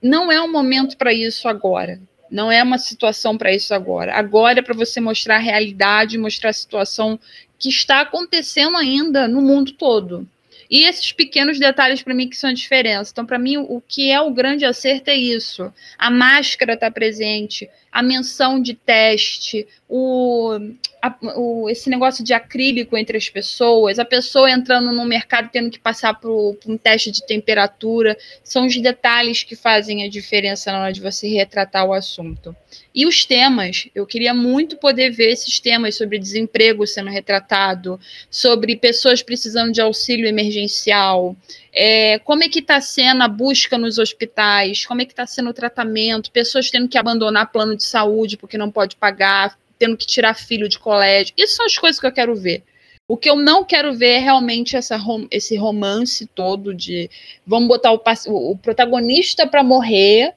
[0.00, 1.98] Não é um momento para isso agora.
[2.30, 4.14] Não é uma situação para isso agora.
[4.14, 7.18] Agora é para você mostrar a realidade, mostrar a situação
[7.58, 10.24] que está acontecendo ainda no mundo todo.
[10.70, 13.10] E esses pequenos detalhes para mim que são a diferença.
[13.12, 15.72] Então, para mim, o que é o grande acerto é isso.
[15.98, 17.68] A máscara está presente,
[17.98, 20.56] a menção de teste, o,
[21.02, 25.68] a, o, esse negócio de acrílico entre as pessoas, a pessoa entrando no mercado tendo
[25.68, 30.70] que passar por, por, um teste de temperatura, são os detalhes que fazem a diferença
[30.70, 32.54] na hora de você retratar o assunto.
[32.94, 37.98] E os temas, eu queria muito poder ver esses temas sobre desemprego sendo retratado,
[38.30, 41.36] sobre pessoas precisando de auxílio emergencial,
[41.80, 45.50] é, como é que está sendo a busca nos hospitais, como é que está sendo
[45.50, 50.04] o tratamento, pessoas tendo que abandonar plano de saúde porque não pode pagar, tendo que
[50.04, 51.32] tirar filho de colégio.
[51.38, 52.64] Isso são as coisas que eu quero ver.
[53.06, 54.98] O que eu não quero ver é realmente essa,
[55.30, 57.08] esse romance todo de
[57.46, 60.34] vamos botar o, o protagonista para morrer,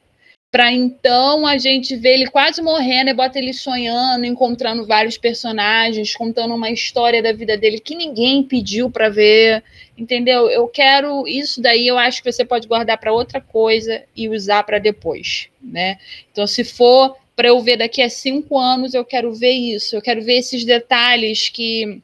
[0.51, 6.13] para então a gente ver ele quase morrendo e bota ele sonhando, encontrando vários personagens,
[6.13, 9.63] contando uma história da vida dele que ninguém pediu para ver,
[9.97, 10.49] entendeu?
[10.49, 14.63] Eu quero isso daí, eu acho que você pode guardar para outra coisa e usar
[14.63, 15.97] para depois, né?
[16.29, 20.01] Então, se for para eu ver daqui a cinco anos, eu quero ver isso, eu
[20.01, 22.01] quero ver esses detalhes que,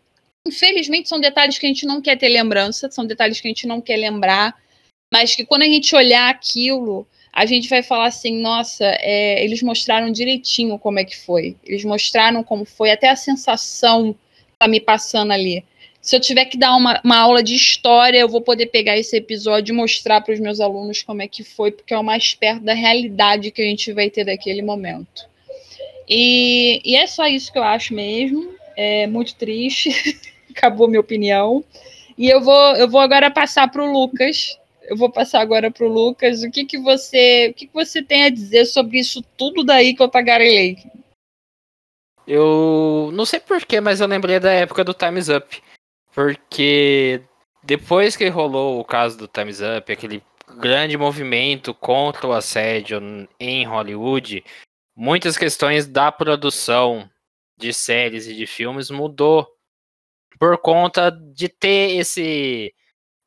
[0.47, 3.67] infelizmente, são detalhes que a gente não quer ter lembrança, são detalhes que a gente
[3.67, 4.55] não quer lembrar,
[5.11, 7.05] mas que quando a gente olhar aquilo,
[7.37, 11.85] a gente vai falar assim, nossa, é, eles mostraram direitinho como é que foi, eles
[11.85, 14.15] mostraram como foi, até a sensação
[14.57, 15.63] tá me passando ali.
[16.01, 19.15] Se eu tiver que dar uma, uma aula de história, eu vou poder pegar esse
[19.15, 22.33] episódio e mostrar para os meus alunos como é que foi, porque é o mais
[22.33, 25.29] perto da realidade que a gente vai ter daquele momento.
[26.09, 28.51] E, e é só isso que eu acho mesmo.
[28.75, 29.91] É muito triste
[30.49, 31.63] acabou minha opinião.
[32.17, 34.57] E eu vou, eu vou agora passar para o Lucas.
[34.87, 36.43] Eu vou passar agora para o Lucas.
[36.43, 39.93] O que, que você, o que, que você tem a dizer sobre isso tudo daí
[39.93, 40.77] que eu tagarelei?
[42.25, 45.61] Eu não sei porquê, mas eu lembrei da época do Time's Up.
[46.15, 47.21] Porque
[47.61, 50.23] depois que rolou o caso do Time's Up, aquele
[50.57, 54.41] grande movimento contra o assédio em Hollywood,
[54.95, 57.09] muitas questões da produção
[57.57, 59.45] de séries e de filmes mudou
[60.39, 62.73] por conta de ter esse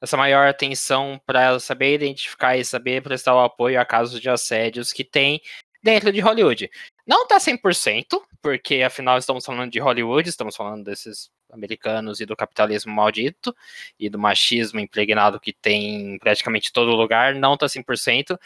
[0.01, 4.93] essa maior atenção para saber identificar e saber prestar o apoio a casos de assédios
[4.93, 5.41] que tem
[5.83, 6.71] dentro de Hollywood.
[7.07, 12.37] Não tá 100%, porque afinal estamos falando de Hollywood, estamos falando desses americanos e do
[12.37, 13.55] capitalismo maldito
[13.99, 18.39] e do machismo impregnado que tem em praticamente todo lugar, não tá 100%,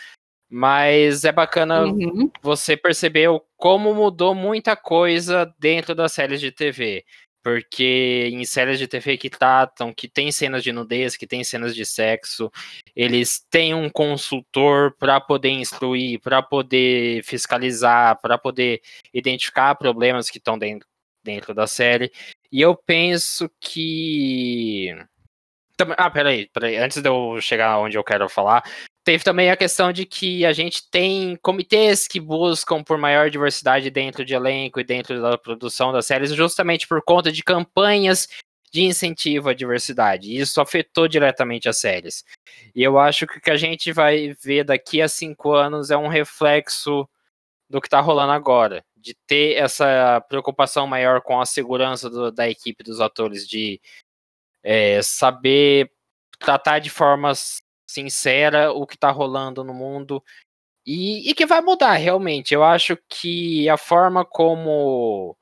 [0.49, 2.31] mas é bacana uhum.
[2.41, 7.05] você perceber como mudou muita coisa dentro das séries de TV.
[7.45, 11.75] Porque em séries de TV que tratam, que tem cenas de nudez, que tem cenas
[11.75, 12.51] de sexo,
[12.97, 18.81] eles têm um consultor para poder instruir, para poder fiscalizar, para poder
[19.13, 20.89] identificar problemas que estão dentro,
[21.23, 22.11] dentro da série.
[22.51, 24.97] E eu penso que.
[25.97, 28.63] Ah, peraí, peraí, antes de eu chegar onde eu quero falar,
[29.05, 33.91] Teve também a questão de que a gente tem comitês que buscam por maior diversidade
[33.91, 38.27] dentro de elenco e dentro da produção das séries, justamente por conta de campanhas
[38.73, 40.31] de incentivo à diversidade.
[40.31, 42.25] E isso afetou diretamente as séries.
[42.75, 45.97] E eu acho que o que a gente vai ver daqui a cinco anos é
[45.99, 47.07] um reflexo
[47.69, 52.49] do que está rolando agora, de ter essa preocupação maior com a segurança do, da
[52.49, 53.79] equipe dos atores, de
[54.65, 55.91] é, saber
[56.39, 60.23] tratar de formas sincera o que está rolando no mundo
[60.87, 62.55] e, e, que vai mudar realmente.
[62.55, 65.37] Eu acho que a forma como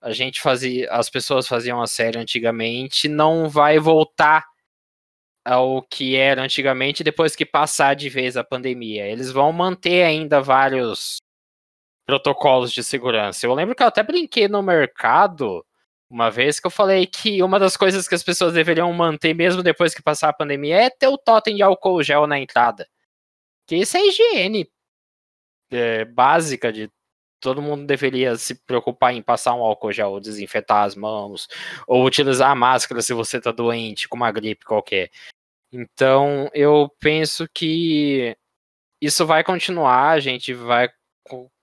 [0.00, 4.46] a gente fazia, as pessoas faziam a série antigamente não vai voltar
[5.44, 9.06] ao que era antigamente depois que passar de vez a pandemia.
[9.06, 11.18] Eles vão manter ainda vários
[12.06, 13.46] protocolos de segurança.
[13.46, 15.64] Eu lembro que eu até brinquei no mercado
[16.10, 19.62] uma vez que eu falei que uma das coisas que as pessoas deveriam manter mesmo
[19.62, 22.88] depois que passar a pandemia é ter o totem de álcool gel na entrada.
[23.66, 24.70] Que isso é higiene
[25.70, 26.90] é, básica de
[27.40, 31.48] todo mundo deveria se preocupar em passar um álcool gel, desinfetar as mãos,
[31.86, 35.10] ou utilizar a máscara se você está doente, com uma gripe qualquer.
[35.72, 38.36] Então, eu penso que
[39.00, 40.88] isso vai continuar, a gente vai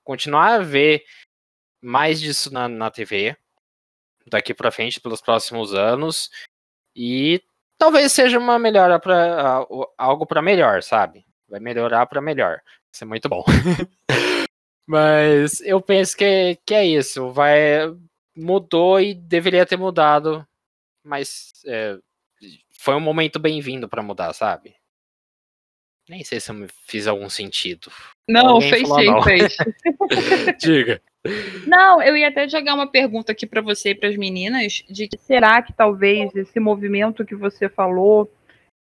[0.04, 1.04] continuar a ver
[1.82, 3.36] mais disso na, na TV
[4.28, 6.30] daqui para frente pelos próximos anos
[6.96, 7.42] e
[7.78, 9.66] talvez seja uma melhora para
[9.98, 11.26] algo para melhor, sabe?
[11.48, 12.62] Vai melhorar para melhor.
[12.94, 13.44] Isso é muito bom.
[14.88, 17.32] Mas eu penso que, que é isso.
[17.32, 17.90] Vai
[18.36, 20.46] mudou e deveria ter mudado,
[21.04, 21.98] mas é,
[22.72, 24.76] foi um momento bem-vindo para mudar, sabe?
[26.08, 27.92] Nem sei se eu me fiz algum sentido.
[28.30, 29.24] Não, Alguém fez sim, não.
[29.24, 29.58] fez.
[30.60, 31.02] Diga.
[31.66, 35.08] Não, eu ia até jogar uma pergunta aqui para você e para as meninas, de
[35.08, 38.32] que será que talvez esse movimento que você falou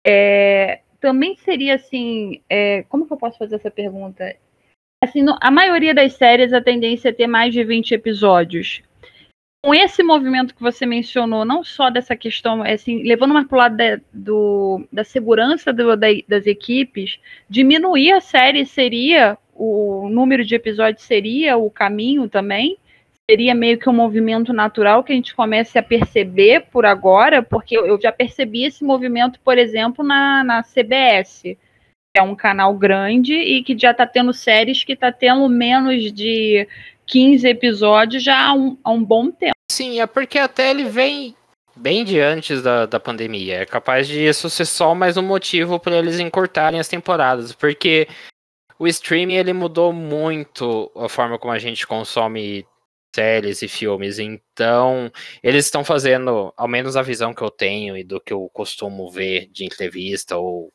[0.07, 4.37] é, também seria assim, é, como que eu posso fazer essa pergunta?
[5.03, 8.83] Assim, no, a maioria das séries a tendência é ter mais de 20 episódios.
[9.65, 13.57] Com esse movimento que você mencionou, não só dessa questão, é assim, levando mais para
[13.57, 17.19] o lado da, do, da segurança do, da, das equipes,
[17.51, 22.79] diminuir a série seria o número de episódios seria o caminho também?
[23.29, 27.77] Seria meio que um movimento natural que a gente comece a perceber por agora, porque
[27.77, 31.59] eu já percebi esse movimento, por exemplo, na, na CBS, que
[32.17, 36.67] é um canal grande e que já está tendo séries que está tendo menos de
[37.07, 39.53] 15 episódios já há um, há um bom tempo.
[39.71, 41.35] Sim, é porque até ele vem
[41.77, 43.63] bem de antes da, da pandemia.
[43.63, 48.09] É capaz de isso ser só mais um motivo para eles encurtarem as temporadas, porque
[48.79, 52.67] o streaming ele mudou muito a forma como a gente consome
[53.15, 54.19] séries e filmes.
[54.19, 55.11] Então,
[55.43, 59.11] eles estão fazendo, ao menos a visão que eu tenho e do que eu costumo
[59.11, 60.73] ver de entrevista ou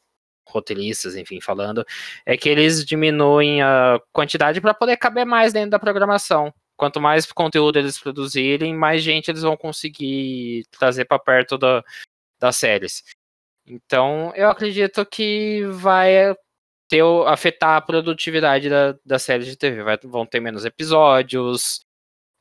[0.48, 1.86] roteiristas, enfim, falando,
[2.26, 6.54] é que eles diminuem a quantidade para poder caber mais dentro da programação.
[6.76, 11.84] Quanto mais conteúdo eles produzirem, mais gente eles vão conseguir trazer para perto da,
[12.40, 13.04] das séries.
[13.66, 16.36] Então, eu acredito que vai
[16.94, 19.82] ter, afetar a produtividade da, da série de TV.
[19.82, 21.84] Vai, vão ter menos episódios,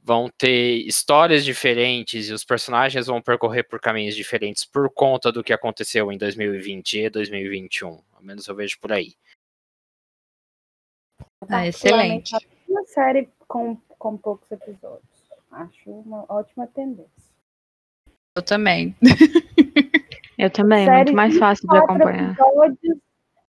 [0.03, 5.43] vão ter histórias diferentes e os personagens vão percorrer por caminhos diferentes por conta do
[5.43, 8.03] que aconteceu em 2020 e 2021.
[8.13, 9.15] Ao menos eu vejo por aí.
[11.49, 12.37] Ah, excelente.
[12.69, 15.03] Uma série com, com poucos episódios.
[15.51, 17.11] Acho uma ótima tendência.
[18.37, 18.95] Eu também.
[20.39, 22.33] Eu também, é muito mais fácil de acompanhar.
[22.33, 22.99] Episódios,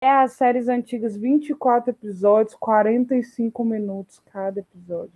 [0.02, 5.14] é as séries antigas, 24 episódios, 45 minutos cada episódio.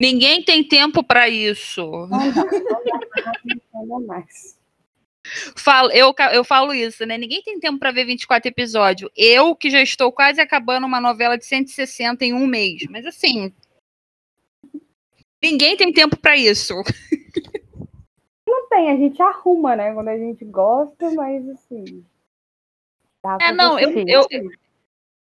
[0.00, 1.84] Ninguém tem tempo para isso.
[1.84, 3.32] Não dá, não dá,
[3.74, 4.56] não dá mais.
[5.56, 7.18] Falo, eu, eu falo isso, né?
[7.18, 9.10] Ninguém tem tempo para ver 24 episódios.
[9.16, 12.82] Eu, que já estou quase acabando uma novela de 160 em um mês.
[12.88, 13.52] Mas assim.
[15.42, 16.74] Ninguém tem tempo para isso.
[18.46, 19.92] Não tem, a gente arruma, né?
[19.92, 22.04] Quando a gente gosta, mas assim.
[23.40, 24.26] É, não, eu, eu,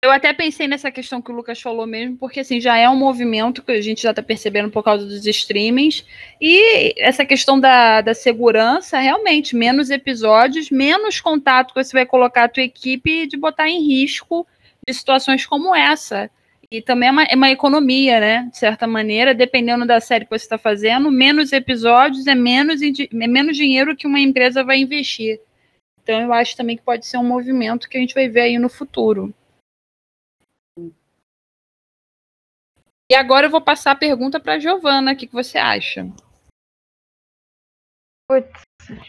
[0.06, 2.96] eu até pensei nessa questão que o Lucas falou mesmo, porque assim, já é um
[2.96, 6.06] movimento que a gente já está percebendo por causa dos streamings.
[6.40, 12.44] E essa questão da, da segurança, realmente, menos episódios, menos contato que você vai colocar
[12.44, 14.46] a tua equipe de botar em risco
[14.88, 16.30] de situações como essa.
[16.70, 18.48] E também é uma, é uma economia, né?
[18.52, 23.28] De certa maneira, dependendo da série que você está fazendo, menos episódios é menos, é
[23.28, 25.40] menos dinheiro que uma empresa vai investir.
[26.06, 28.60] Então eu acho também que pode ser um movimento que a gente vai ver aí
[28.60, 29.34] no futuro.
[33.12, 35.14] E agora eu vou passar a pergunta para Giovana.
[35.14, 36.06] O que, que você acha?
[38.30, 38.62] Putz,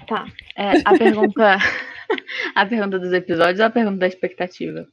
[0.08, 0.24] tá.
[0.56, 1.56] É, a pergunta.
[2.56, 4.90] a pergunta dos episódios ou a pergunta da expectativa?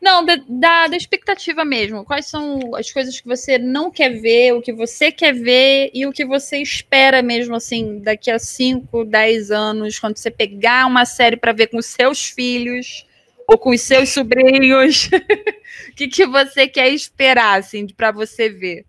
[0.00, 2.04] Não, da, da, da, expectativa mesmo.
[2.04, 6.06] Quais são as coisas que você não quer ver, o que você quer ver e
[6.06, 11.04] o que você espera mesmo, assim, daqui a 5, 10 anos, quando você pegar uma
[11.04, 13.06] série para ver com os seus filhos
[13.46, 15.08] ou com os seus sobrinhos?
[15.88, 18.84] O que, que você quer esperar, assim, para você ver?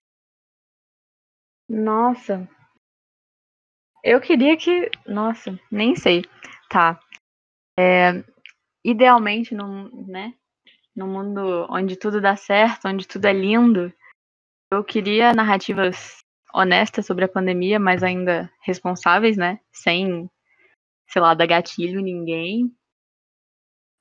[1.69, 2.47] Nossa.
[4.03, 4.89] Eu queria que.
[5.05, 6.23] Nossa, nem sei.
[6.69, 6.99] Tá.
[7.77, 8.23] É,
[8.83, 10.33] idealmente, num, né?
[10.95, 13.93] No mundo onde tudo dá certo, onde tudo é lindo,
[14.71, 16.23] eu queria narrativas
[16.53, 19.59] honestas sobre a pandemia, mas ainda responsáveis, né?
[19.71, 20.29] Sem,
[21.07, 22.75] sei lá, dar gatilho ninguém.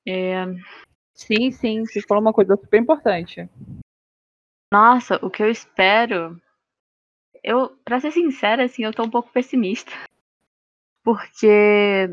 [0.07, 0.45] É...
[1.13, 3.49] Sim, sim, você falou uma coisa super importante.
[4.71, 6.41] Nossa, o que eu espero.
[7.43, 9.91] Eu, pra ser sincera, assim, eu tô um pouco pessimista.
[11.03, 12.07] Porque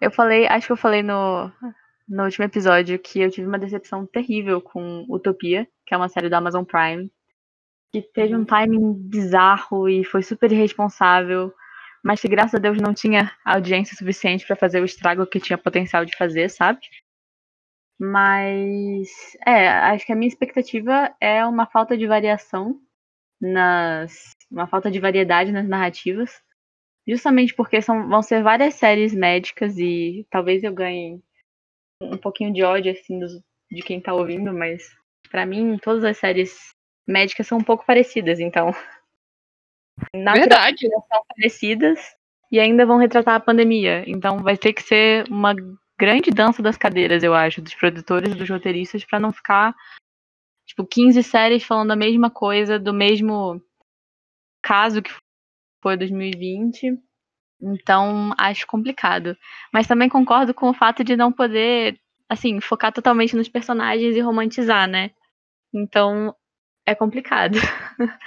[0.00, 1.52] eu falei, acho que eu falei no,
[2.12, 6.28] no último episódio que eu tive uma decepção terrível com Utopia, que é uma série
[6.28, 7.10] da Amazon Prime,
[7.90, 11.52] que teve um timing bizarro e foi super irresponsável,
[12.04, 15.56] mas que graças a Deus não tinha audiência suficiente para fazer o estrago que tinha
[15.56, 16.80] potencial de fazer, sabe?
[17.98, 19.08] Mas,
[19.46, 22.78] é, acho que a minha expectativa é uma falta de variação
[23.40, 24.36] nas.
[24.50, 26.42] uma falta de variedade nas narrativas.
[27.08, 31.22] Justamente porque são, vão ser várias séries médicas e talvez eu ganhe
[32.04, 33.32] um pouquinho de ódio, assim, dos,
[33.70, 34.82] de quem tá ouvindo, mas
[35.30, 36.74] para mim todas as séries
[37.06, 38.74] médicas são um pouco parecidas, então.
[40.14, 40.88] Verdade.
[40.88, 41.98] São parecidas
[42.50, 44.04] e ainda vão retratar a pandemia.
[44.06, 45.54] Então vai ter que ser uma
[45.98, 49.74] grande dança das cadeiras, eu acho, dos produtores e dos roteiristas, para não ficar,
[50.66, 53.62] tipo, 15 séries falando a mesma coisa, do mesmo
[54.62, 55.10] caso que
[55.82, 56.98] foi 2020.
[57.62, 59.36] Então, acho complicado.
[59.72, 64.20] Mas também concordo com o fato de não poder, assim, focar totalmente nos personagens e
[64.20, 65.12] romantizar, né?
[65.72, 66.34] Então,
[66.84, 67.54] é complicado.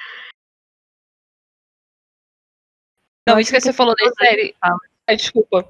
[3.28, 4.56] Não, isso que você falou da série.
[4.62, 4.78] Ah,
[5.16, 5.68] desculpa.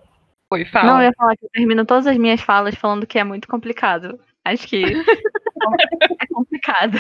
[0.49, 0.91] Foi, fala.
[0.91, 3.47] Não, eu ia falar que eu termino todas as minhas falas falando que é muito
[3.47, 4.20] complicado.
[4.43, 4.84] Acho que
[6.22, 6.97] é complicado.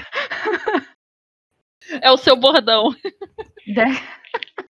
[2.01, 2.95] É o seu bordão.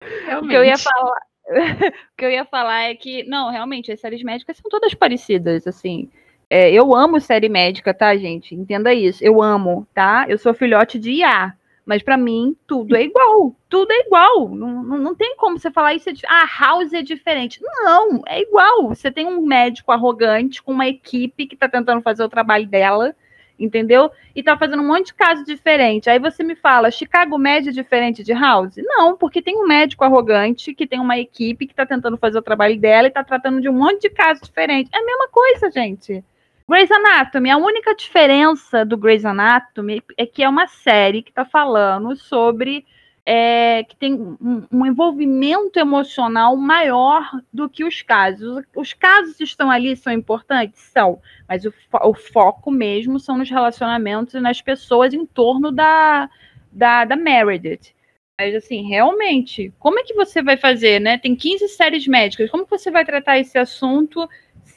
[0.00, 0.46] Realmente.
[0.46, 1.20] O que eu ia falar.
[2.12, 5.66] o que eu ia falar é que, não, realmente, as séries médicas são todas parecidas,
[5.66, 6.10] assim.
[6.50, 8.54] É, eu amo série médica, tá, gente?
[8.54, 9.22] Entenda isso.
[9.22, 10.26] Eu amo, tá?
[10.28, 11.54] Eu sou filhote de IA.
[11.84, 13.56] Mas para mim, tudo é igual.
[13.66, 14.50] Tudo é igual.
[14.50, 16.10] Não, não, não tem como você falar isso.
[16.10, 17.60] É ah, House é diferente.
[17.62, 18.88] Não, é igual.
[18.88, 23.16] Você tem um médico arrogante com uma equipe que está tentando fazer o trabalho dela,
[23.58, 24.10] entendeu?
[24.34, 26.08] E tá fazendo um monte de caso diferente.
[26.08, 28.76] Aí você me fala, Chicago Med é diferente de House?
[28.76, 32.42] Não, porque tem um médico arrogante que tem uma equipe que está tentando fazer o
[32.42, 34.92] trabalho dela e está tratando de um monte de casos diferentes.
[34.92, 36.24] É a mesma coisa, gente.
[36.68, 41.44] Grey's Anatomy, a única diferença do Grey's Anatomy é que é uma série que está
[41.44, 42.84] falando sobre
[43.30, 48.64] é, que tem um, um, envolvimento emocional maior do que os casos.
[48.74, 50.80] Os casos estão ali, são importantes?
[50.80, 51.74] São, mas o,
[52.04, 56.30] o foco mesmo são nos relacionamentos e nas pessoas em torno da,
[56.72, 57.92] da, da Meredith.
[58.40, 61.18] Mas, assim, realmente, como é que você vai fazer, né?
[61.18, 64.26] Tem 15 séries médicas, como que você vai tratar esse assunto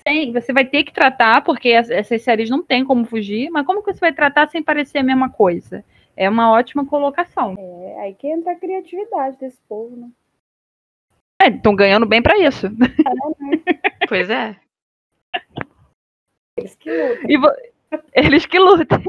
[0.06, 3.82] sem, você vai ter que tratar, porque essas séries não tem como fugir, mas como
[3.82, 5.86] que você vai tratar sem parecer a mesma coisa?
[6.16, 7.56] É uma ótima colocação.
[7.58, 10.10] É, aí que entra a criatividade desse povo, né?
[11.48, 12.68] Estão ganhando bem para isso.
[14.08, 14.60] Pois é.
[16.58, 17.30] Eles que lutam.
[17.30, 19.00] E vo- Eles que lutem.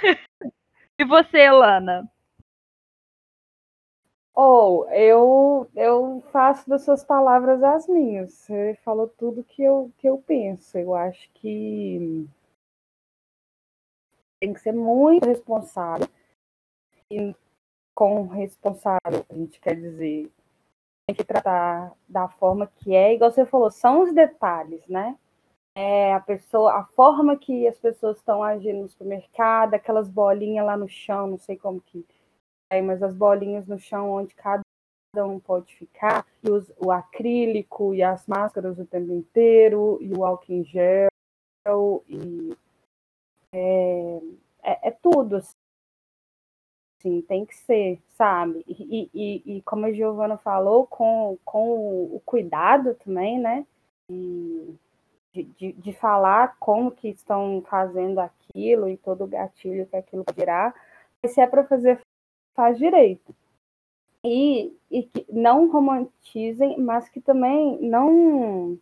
[0.98, 2.10] e você, Elana?
[4.34, 8.32] Ou eu, eu faço das suas palavras as minhas.
[8.32, 10.76] Você falou tudo que eu, que eu penso.
[10.76, 12.26] Eu acho que
[14.40, 16.08] tem que ser muito responsável.
[17.10, 17.34] E
[17.94, 20.30] com responsável, a gente quer dizer,
[21.06, 25.18] tem que tratar da forma que é, igual você falou, são os detalhes, né?
[25.76, 30.76] É a pessoa, a forma que as pessoas estão agindo no supermercado, aquelas bolinhas lá
[30.76, 32.04] no chão, não sei como que
[32.70, 34.62] é, mas as bolinhas no chão onde cada
[35.16, 40.24] um pode ficar, e os- o acrílico e as máscaras o tempo inteiro, e o
[40.24, 41.10] álcool em gel,
[42.08, 42.56] e
[43.52, 44.20] é,
[44.62, 48.64] é, é tudo assim, tem que ser, sabe?
[48.66, 53.66] E, e, e como a Giovana falou, com, com o cuidado também, né?
[54.10, 54.78] E
[55.32, 60.24] de, de, falar como que estão fazendo aquilo e todo o gatilho que aquilo
[61.22, 62.00] mas se é para fazer,
[62.54, 63.34] faz direito.
[64.24, 68.78] E, e que não romantizem, mas que também não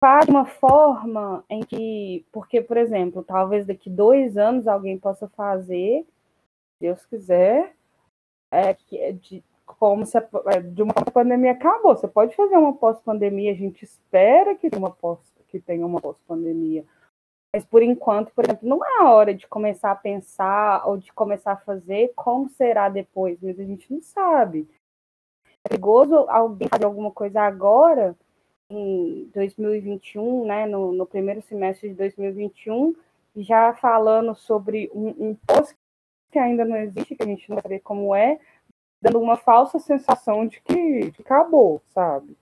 [0.00, 5.28] faz de uma forma em que, porque, por exemplo, talvez daqui dois anos alguém possa
[5.28, 7.74] fazer, se Deus quiser,
[8.50, 11.96] é, que é de, como se a, é, de uma pandemia acabou.
[11.96, 15.18] Você pode fazer uma pós-pandemia, a gente espera que tenha uma pós,
[15.48, 16.84] que tenha uma pós-pandemia.
[17.54, 21.12] Mas por enquanto, por exemplo, não é a hora de começar a pensar ou de
[21.12, 24.68] começar a fazer como será depois, mas a gente não sabe.
[25.64, 28.16] É perigoso alguém fazer alguma coisa agora,
[28.70, 32.94] em 2021, né, no, no primeiro semestre de 2021,
[33.36, 35.74] já falando sobre um, pós
[36.30, 38.38] que ainda não existe, que a gente não sabe como é,
[39.00, 42.36] dando uma falsa sensação de que, que acabou, sabe?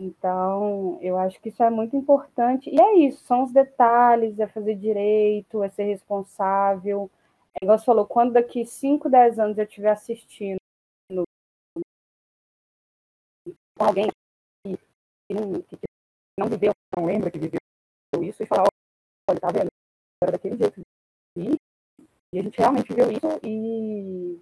[0.00, 2.70] Então, eu acho que isso é muito importante.
[2.70, 7.10] E é isso, são os detalhes, é fazer direito, é ser responsável.
[7.54, 10.58] É igual você falou, quando daqui 5, 10 anos eu estiver assistindo
[13.78, 14.08] alguém
[15.28, 15.76] que
[16.38, 17.58] não viveu, não lembra que viveu
[18.22, 18.68] isso, e falar,
[19.28, 19.68] olha, tá vendo?
[20.22, 20.80] Era daquele jeito.
[21.36, 21.56] E,
[22.32, 24.40] e a gente realmente viveu isso e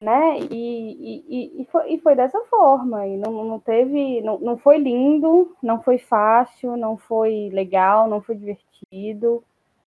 [0.00, 0.38] né?
[0.50, 4.78] E, e, e, foi, e foi dessa forma, e não, não teve, não, não foi
[4.78, 9.42] lindo, não foi fácil, não foi legal, não foi divertido,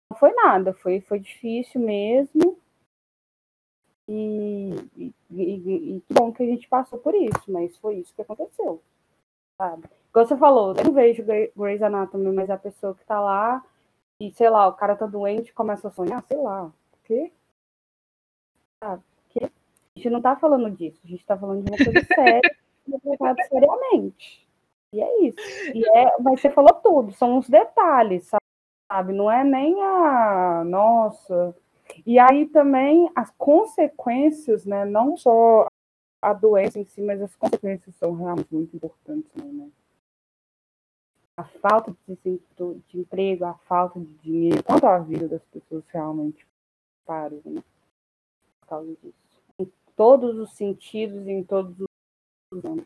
[0.10, 2.58] não foi nada, foi, foi difícil mesmo.
[4.08, 8.14] E, e, e, e que bom que a gente passou por isso, mas foi isso
[8.16, 8.82] que aconteceu,
[9.60, 9.84] sabe?
[10.10, 11.24] Igual você falou, eu não vejo
[11.56, 13.64] Grey's Anatomy, mas a pessoa que tá lá
[14.20, 17.32] e, sei lá, o cara tá doente começa a sonhar, sei lá, o quê?
[18.84, 19.04] Sabe?
[19.30, 19.50] Que a
[19.96, 22.42] gente não está falando disso, a gente está falando de uma coisa séria
[22.92, 24.48] é tratado seriamente.
[24.92, 25.38] E é isso.
[25.76, 28.32] E é, mas você falou tudo, são os detalhes,
[28.92, 29.14] sabe?
[29.14, 31.56] Não é nem a nossa.
[32.06, 34.86] E aí também as consequências, né?
[34.86, 35.68] Não só
[36.22, 39.70] a doença em si, mas as consequências são realmente muito importantes, né?
[41.38, 42.42] A falta de,
[42.88, 46.46] de emprego, a falta de dinheiro, quanto a vida das pessoas realmente
[47.06, 47.64] param, né?
[48.60, 49.30] Por causa disso
[50.00, 52.84] todos os sentidos em todos os.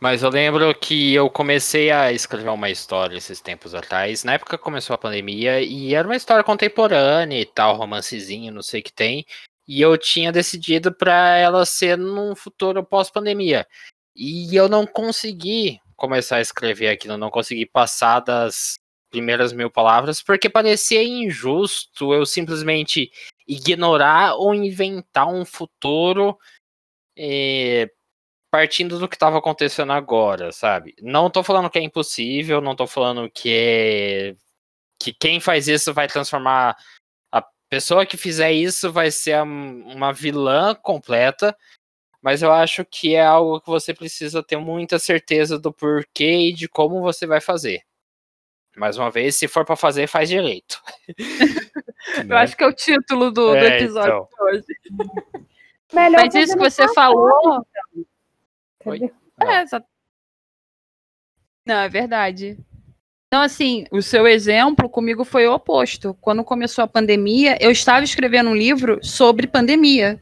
[0.00, 4.56] Mas eu lembro que eu comecei a escrever uma história esses tempos atrás, na época
[4.56, 8.90] começou a pandemia, e era uma história contemporânea e tal, romancezinho, não sei o que
[8.90, 9.26] tem,
[9.70, 13.64] e eu tinha decidido para ela ser num futuro pós-pandemia.
[14.16, 18.74] E eu não consegui começar a escrever aquilo, não consegui passar das
[19.12, 23.12] primeiras mil palavras, porque parecia injusto eu simplesmente
[23.46, 26.36] ignorar ou inventar um futuro
[27.16, 27.88] é,
[28.50, 30.96] partindo do que estava acontecendo agora, sabe?
[31.00, 34.36] Não tô falando que é impossível, não tô falando que é
[35.00, 36.76] que quem faz isso vai transformar
[37.70, 41.56] pessoa que fizer isso vai ser uma vilã completa,
[42.20, 46.52] mas eu acho que é algo que você precisa ter muita certeza do porquê e
[46.52, 47.82] de como você vai fazer.
[48.76, 50.82] Mais uma vez, se for para fazer, faz direito.
[52.28, 54.28] Eu acho que é o título do, é, do episódio então.
[54.28, 54.66] de hoje.
[55.92, 57.64] Melhor Mas isso que você falou.
[58.80, 59.10] Então.
[59.40, 59.80] É, só...
[61.66, 62.58] Não, é verdade.
[63.32, 66.16] Então, assim, o seu exemplo comigo foi o oposto.
[66.20, 70.20] Quando começou a pandemia, eu estava escrevendo um livro sobre pandemia.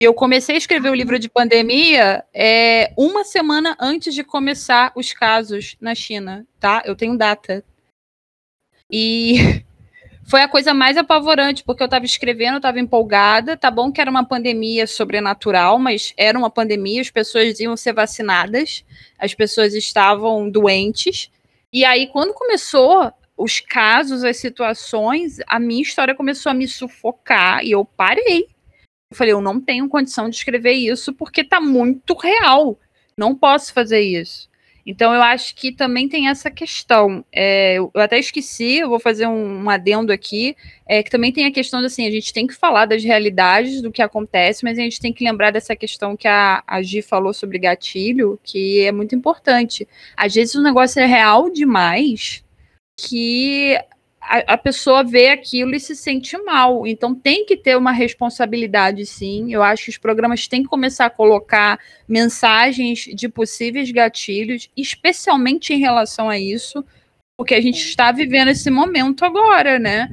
[0.00, 5.12] Eu comecei a escrever o livro de pandemia é, uma semana antes de começar os
[5.12, 6.82] casos na China, tá?
[6.84, 7.64] Eu tenho data.
[8.90, 9.62] E
[10.26, 13.56] foi a coisa mais apavorante, porque eu estava escrevendo, eu estava empolgada.
[13.56, 17.92] Tá bom que era uma pandemia sobrenatural, mas era uma pandemia, as pessoas iam ser
[17.92, 18.84] vacinadas,
[19.20, 21.30] as pessoas estavam doentes.
[21.74, 27.64] E aí, quando começou os casos, as situações, a minha história começou a me sufocar
[27.64, 28.46] e eu parei.
[29.10, 32.78] Eu falei, eu não tenho condição de escrever isso porque tá muito real.
[33.18, 34.48] Não posso fazer isso.
[34.86, 37.24] Então, eu acho que também tem essa questão.
[37.32, 40.54] É, eu até esqueci, eu vou fazer um, um adendo aqui,
[40.86, 43.80] é, que também tem a questão de assim, a gente tem que falar das realidades
[43.80, 47.00] do que acontece, mas a gente tem que lembrar dessa questão que a, a Gi
[47.00, 49.88] falou sobre gatilho, que é muito importante.
[50.16, 52.44] Às vezes o negócio é real demais
[52.96, 53.78] que
[54.26, 56.86] a, a, pessoa vê aquilo e se sente mal.
[56.86, 59.52] Então tem que ter uma responsabilidade, sim.
[59.52, 65.74] Eu acho que os programas têm que começar a colocar mensagens de possíveis gatilhos, especialmente
[65.74, 66.84] em relação a isso,
[67.36, 70.10] porque a gente está vivendo esse momento agora, né?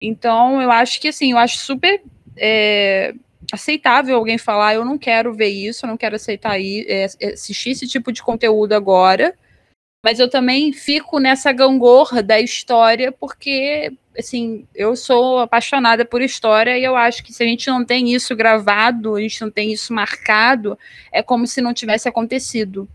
[0.00, 2.00] Então eu acho que assim, eu acho super
[2.36, 3.12] é,
[3.52, 7.88] aceitável alguém falar, eu não quero ver isso, eu não quero aceitar é, assistir esse
[7.88, 9.34] tipo de conteúdo agora
[10.04, 16.78] mas eu também fico nessa gangorra da história, porque, assim, eu sou apaixonada por história
[16.78, 19.72] e eu acho que se a gente não tem isso gravado, a gente não tem
[19.72, 20.78] isso marcado,
[21.12, 22.88] é como se não tivesse acontecido.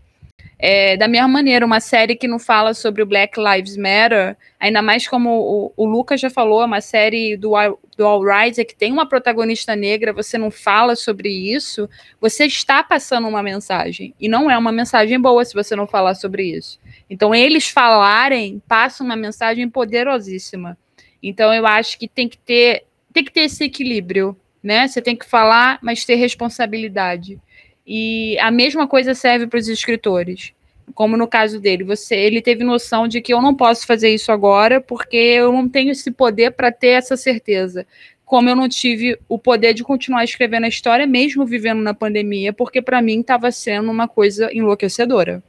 [0.58, 4.80] É, da mesma maneira, uma série que não fala sobre o Black Lives Matter, ainda
[4.80, 7.52] mais como o, o Lucas já falou, é uma série do,
[7.96, 11.88] do All Rise que tem uma protagonista negra, você não fala sobre isso,
[12.20, 14.14] você está passando uma mensagem.
[14.20, 16.78] E não é uma mensagem boa se você não falar sobre isso.
[17.08, 20.76] Então, eles falarem passa uma mensagem poderosíssima.
[21.22, 24.86] Então, eu acho que tem que ter, tem que ter esse equilíbrio, né?
[24.86, 27.40] Você tem que falar, mas ter responsabilidade.
[27.86, 30.52] E a mesma coisa serve para os escritores.
[30.92, 34.30] Como no caso dele, você, ele teve noção de que eu não posso fazer isso
[34.30, 37.86] agora porque eu não tenho esse poder para ter essa certeza.
[38.24, 42.52] Como eu não tive o poder de continuar escrevendo a história mesmo vivendo na pandemia,
[42.52, 45.42] porque para mim estava sendo uma coisa enlouquecedora.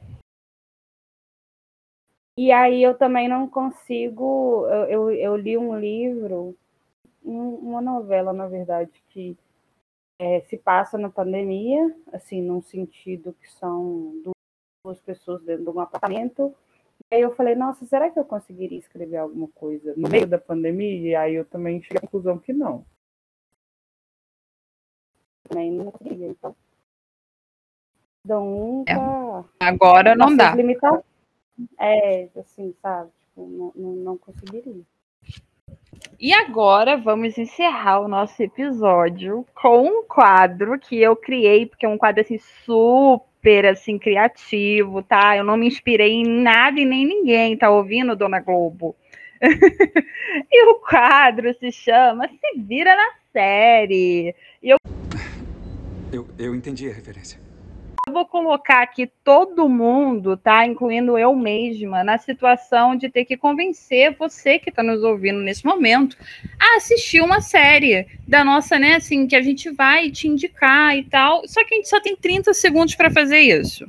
[2.38, 4.66] E aí eu também não consigo.
[4.68, 6.54] Eu, eu, eu li um livro,
[7.24, 9.36] uma novela, na verdade, que
[10.18, 14.12] é, se passa na pandemia, assim, num sentido que são
[14.86, 16.54] duas pessoas dentro de um apartamento.
[17.10, 20.38] E aí eu falei, nossa, será que eu conseguiria escrever alguma coisa no meio da
[20.38, 21.10] pandemia?
[21.10, 22.86] E aí eu também cheguei à conclusão que não.
[25.48, 26.56] Também não conseguiria, então.
[28.24, 28.94] Então, é.
[29.60, 30.54] Agora não dá.
[31.78, 33.10] É, assim, sabe?
[33.20, 34.82] Tipo, não, não, não conseguiria.
[36.18, 41.88] E agora vamos encerrar o nosso episódio com um quadro que eu criei, porque é
[41.88, 43.35] um quadro assim super
[43.70, 45.36] assim criativo, tá?
[45.36, 48.96] Eu não me inspirei em nada e nem ninguém, tá ouvindo, Dona Globo?
[50.50, 54.34] e o quadro se chama Se Vira na Série.
[54.62, 54.76] E eu...
[56.12, 57.45] eu eu entendi a referência
[58.08, 60.64] eu vou colocar aqui todo mundo, tá?
[60.64, 65.64] Incluindo eu mesma, na situação de ter que convencer você que está nos ouvindo nesse
[65.64, 66.16] momento
[66.56, 68.94] a assistir uma série da nossa, né?
[68.94, 71.46] Assim, que a gente vai te indicar e tal.
[71.48, 73.84] Só que a gente só tem 30 segundos para fazer isso.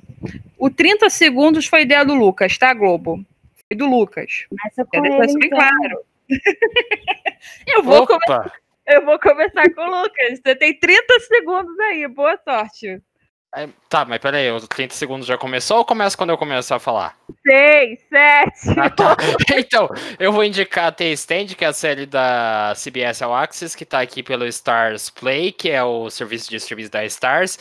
[0.57, 3.24] O 30 segundos foi ideia do Lucas, tá, Globo?
[3.68, 4.47] Foi do Lucas.
[4.51, 5.49] Mas com ele, bem então.
[5.59, 5.99] claro.
[7.68, 8.51] eu vou Opa.
[8.88, 10.39] Eu vou começar com o Lucas.
[10.43, 12.07] Você tem 30 segundos aí.
[12.07, 12.99] Boa sorte.
[13.56, 16.80] É, tá, mas peraí, os 30 segundos já começou ou começa quando eu começar a
[16.80, 17.18] falar?
[17.48, 18.80] 6, 7.
[18.80, 19.16] Ah, tá.
[19.58, 19.89] Então,
[20.20, 24.02] eu vou indicar a T-Stand, que é a série da CBS All Access, que tá
[24.02, 27.58] aqui pelo Stars Play, que é o serviço de streams da Stars.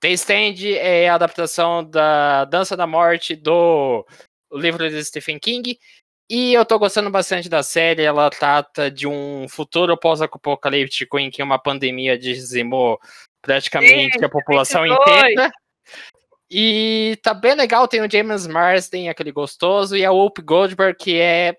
[0.00, 4.06] T-Stand é a adaptação da Dança da Morte do
[4.52, 5.78] livro de Stephen King.
[6.28, 8.02] E eu tô gostando bastante da série.
[8.02, 12.98] Ela trata de um futuro pós-apocalíptico em que uma pandemia dizimou
[13.42, 15.52] praticamente Sim, a população inteira.
[16.50, 21.18] E tá bem legal, tem o James Marsden, aquele gostoso, e a Whoop Goldberg, que
[21.18, 21.56] é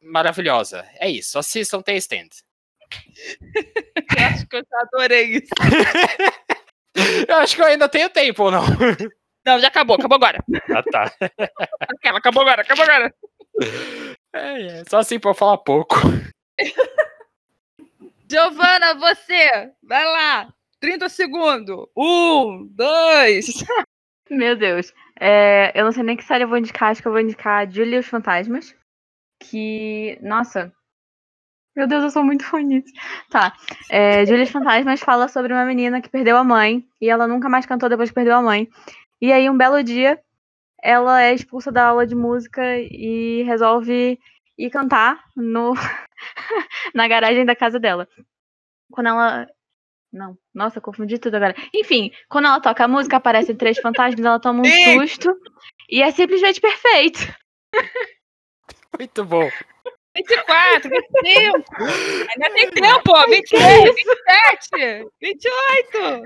[0.00, 0.86] maravilhosa.
[0.94, 2.28] É isso, assistam The Stand.
[4.16, 5.48] eu acho que eu já adorei isso.
[7.28, 8.62] eu acho que eu ainda tenho tempo, ou não?
[9.46, 10.44] Não, já acabou, acabou agora.
[10.68, 11.10] Ah, tá.
[11.80, 13.14] Aquela, acabou agora, acabou agora.
[14.34, 15.96] É, é, só assim pra eu falar pouco.
[18.30, 20.52] Giovana, você, vai lá.
[20.80, 21.86] 30 segundos.
[21.96, 23.64] Um, dois.
[24.30, 24.92] Meu Deus.
[25.18, 26.90] É, eu não sei nem que série eu vou indicar.
[26.90, 28.74] Acho que eu vou indicar Julia e os Fantasmas.
[29.40, 30.18] Que.
[30.22, 30.72] Nossa.
[31.74, 32.92] Meu Deus, eu sou muito nisso.
[33.30, 33.54] Tá.
[33.90, 36.86] É, Julia e os Fantasmas fala sobre uma menina que perdeu a mãe.
[37.00, 38.68] E ela nunca mais cantou depois que perdeu a mãe.
[39.20, 40.20] E aí, um belo dia,
[40.82, 44.18] ela é expulsa da aula de música e resolve
[44.56, 45.72] e cantar no
[46.94, 48.08] na garagem da casa dela.
[48.90, 49.46] Quando ela
[50.12, 51.54] não, nossa, confundi tudo agora.
[51.74, 54.64] Enfim, quando ela toca a música, aparecem três fantasmas, ela toma um
[55.00, 55.34] susto
[55.88, 57.20] e é simplesmente perfeito.
[58.98, 59.48] Muito bom.
[60.16, 61.64] 24, 25.
[62.30, 63.26] Ainda tem tempo, ó.
[63.26, 66.22] 26, 27, 28,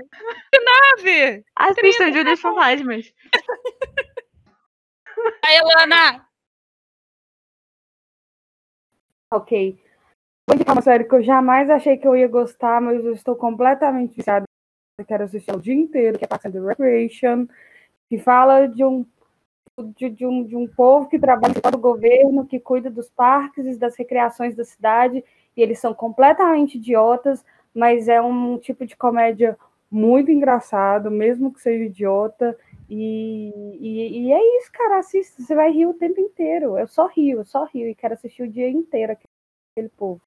[0.53, 1.43] 29.
[1.55, 3.13] Assistam Júlia Fantasmas.
[5.43, 6.27] Aí, Elana.
[9.31, 9.82] Ok.
[10.47, 13.35] Vou indicar uma série que eu jamais achei que eu ia gostar, mas eu estou
[13.35, 14.45] completamente viciada.
[14.99, 17.47] Eu quero assistir o dia inteiro, que é Parks and Recreation,
[18.09, 19.05] que fala de um
[19.97, 23.65] de, de, um, de um povo que trabalha para o governo, que cuida dos parques
[23.65, 25.23] e das recreações da cidade,
[25.57, 29.57] e eles são completamente idiotas, mas é um tipo de comédia
[29.89, 32.55] muito engraçado, mesmo que seja idiota,
[32.87, 37.07] e, e, e é isso, cara, assista, você vai rir o tempo inteiro, eu só
[37.07, 40.21] rio, eu só rio, e quero assistir o dia inteiro aquele povo.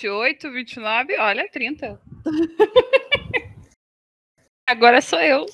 [0.00, 2.00] 28, 29, olha, 30.
[4.68, 5.44] Agora sou eu.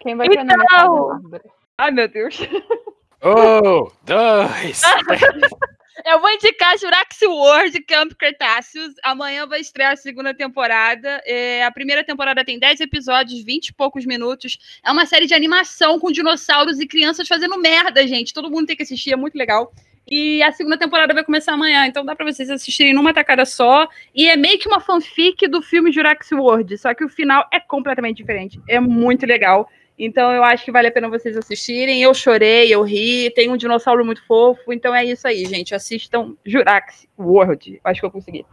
[0.00, 1.44] Quem vai pra casa, Bárbara?
[1.76, 2.38] Ai, meu Deus.
[3.22, 4.80] Oh, dois.
[6.06, 8.94] Eu vou indicar Jurassic World Camp Cretaceous.
[9.02, 11.20] Amanhã vai estrear a segunda temporada.
[11.26, 14.56] É, a primeira temporada tem 10 episódios, 20 e poucos minutos.
[14.82, 18.32] É uma série de animação com dinossauros e crianças fazendo merda, gente.
[18.32, 19.72] Todo mundo tem que assistir, é muito legal.
[20.10, 23.86] E a segunda temporada vai começar amanhã, então dá pra vocês assistirem numa tacada só.
[24.14, 27.60] E é meio que uma fanfic do filme Jurassic World, só que o final é
[27.60, 28.60] completamente diferente.
[28.68, 29.68] É muito legal.
[29.98, 32.00] Então eu acho que vale a pena vocês assistirem.
[32.00, 34.72] Eu chorei, eu ri, tem um dinossauro muito fofo.
[34.72, 35.74] Então é isso aí, gente.
[35.74, 37.80] Assistam Jurassic World.
[37.84, 38.46] Acho que eu consegui.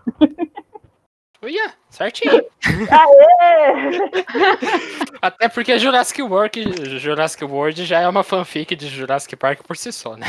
[1.44, 2.44] Uia, certinho.
[5.22, 9.94] Até porque Jurassic World, Jurassic World já é uma fanfic de Jurassic Park por si
[9.94, 10.26] só, né?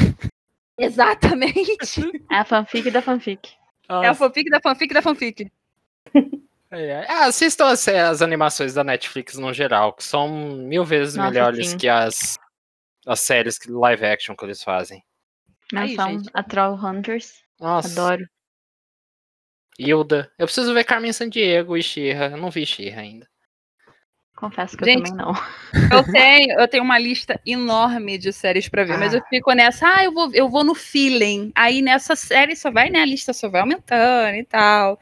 [0.79, 2.01] Exatamente.
[2.31, 3.55] É a fanfic da fanfic.
[3.89, 5.51] É a fanfic da fanfic da fanfic.
[6.71, 7.07] É, é.
[7.09, 11.69] Ah, assistam as, as, animações da Netflix no geral, que são mil vezes Nossa, melhores
[11.69, 11.79] sim.
[11.79, 12.37] que as,
[13.07, 15.03] as séries que- live action que eles fazem.
[15.75, 15.97] Aí,
[16.35, 17.43] a Troll Hunters.
[17.59, 18.29] Nossa, Adoro.
[19.79, 20.31] Hilda.
[20.39, 22.27] Eu preciso ver Carmen Sandiego e Xirra.
[22.27, 23.29] Eu não vi Xirra ainda.
[24.37, 25.35] Confesso que Gente, eu também não.
[25.97, 29.87] Eu tenho, eu tenho uma lista enorme de séries pra ver, mas eu fico nessa,
[29.89, 31.51] ah, eu vou, eu vou no feeling.
[31.55, 33.01] Aí nessa série só vai, né?
[33.01, 34.99] A lista só vai aumentando e tal.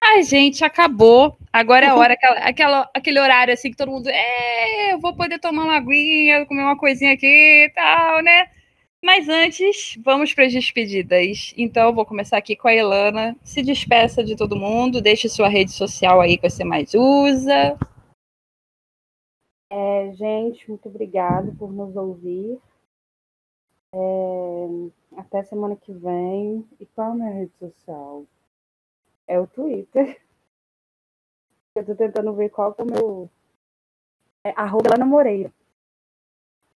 [0.00, 1.36] Ai, gente, acabou.
[1.52, 5.14] Agora é a hora, aquela, aquela, aquele horário assim que todo mundo, é, eu vou
[5.14, 8.46] poder tomar uma aguinha, comer uma coisinha aqui e tal, né?
[9.02, 11.54] Mas antes, vamos para as despedidas.
[11.56, 13.36] Então, eu vou começar aqui com a Elana.
[13.42, 17.78] Se despeça de todo mundo, deixe sua rede social aí que você mais usa.
[19.72, 22.60] É, gente, muito obrigado por nos ouvir.
[23.94, 26.68] É, até semana que vem.
[26.80, 28.26] E qual é a minha rede social?
[29.28, 30.20] É o Twitter.
[31.76, 33.30] Eu tô tentando ver qual que é o meu.
[34.44, 35.52] É arroba Lana Moreira.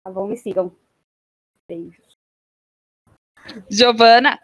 [0.04, 0.28] Tá bom?
[0.28, 0.76] Me sigam.
[1.68, 2.18] Beijos.
[3.70, 4.38] Giovana.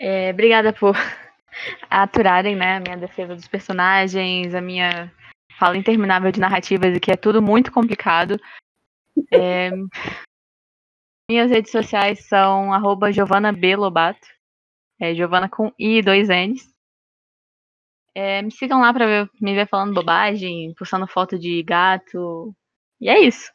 [0.00, 0.96] É, obrigada por
[1.88, 5.12] aturarem né, a minha defesa dos personagens, a minha
[5.58, 8.38] fala interminável de narrativas e que é tudo muito complicado.
[9.32, 9.70] É,
[11.30, 13.76] minhas redes sociais são arroba Giovana B.
[13.76, 14.26] Lobato.
[15.00, 16.72] É, Giovana com I e dois N's.
[18.14, 22.54] É, me sigam lá pra ver- me ver falando bobagem, postando foto de gato.
[23.00, 23.52] E é isso.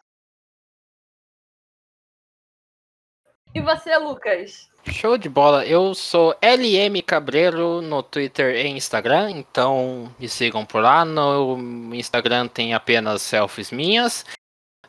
[3.56, 4.70] E você, Lucas?
[4.92, 5.66] Show de bola.
[5.66, 11.06] Eu sou LM Cabreiro no Twitter e Instagram, então me sigam por lá.
[11.06, 14.26] No Instagram tem apenas selfies minhas.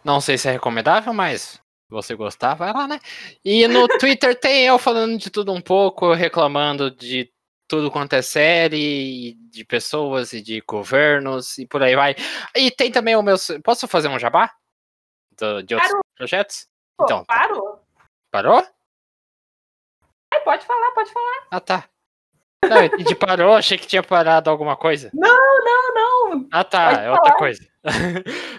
[0.04, 2.98] Não sei se é recomendável, mas se você gostar, vai lá, né?
[3.44, 7.30] E no Twitter tem eu falando de tudo um pouco, reclamando de
[7.68, 12.16] tudo quanto é série, de pessoas e de governos e por aí vai.
[12.56, 13.36] E tem também o meu.
[13.62, 14.50] Posso fazer um jabá?
[15.38, 16.04] Do- de outros Claro.
[16.16, 16.66] projetos?
[16.96, 17.34] Pô, Então, tá.
[17.34, 17.80] parou?
[18.32, 18.66] Parou?
[20.44, 21.46] Pode falar, pode falar.
[21.50, 21.84] Ah, tá.
[22.68, 25.10] Não, entendi, parou, achei que tinha parado alguma coisa.
[25.14, 25.30] Não,
[25.94, 26.46] não.
[26.52, 27.38] Ah, tá, Pode é outra falar.
[27.38, 27.68] coisa.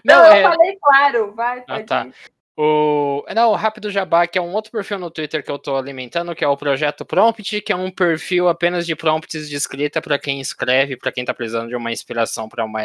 [0.04, 0.42] Não, Não, eu é.
[0.44, 1.34] falei claro.
[1.36, 2.06] Vai, Ah, tá.
[2.08, 2.14] ir.
[2.58, 3.24] O...
[3.34, 6.36] Não, o Rápido Jabá, que é um outro perfil no Twitter que eu tô alimentando,
[6.36, 10.20] que é o Projeto Prompt, que é um perfil apenas de prompts de escrita para
[10.20, 12.82] quem escreve, para quem tá precisando de uma inspiração para uma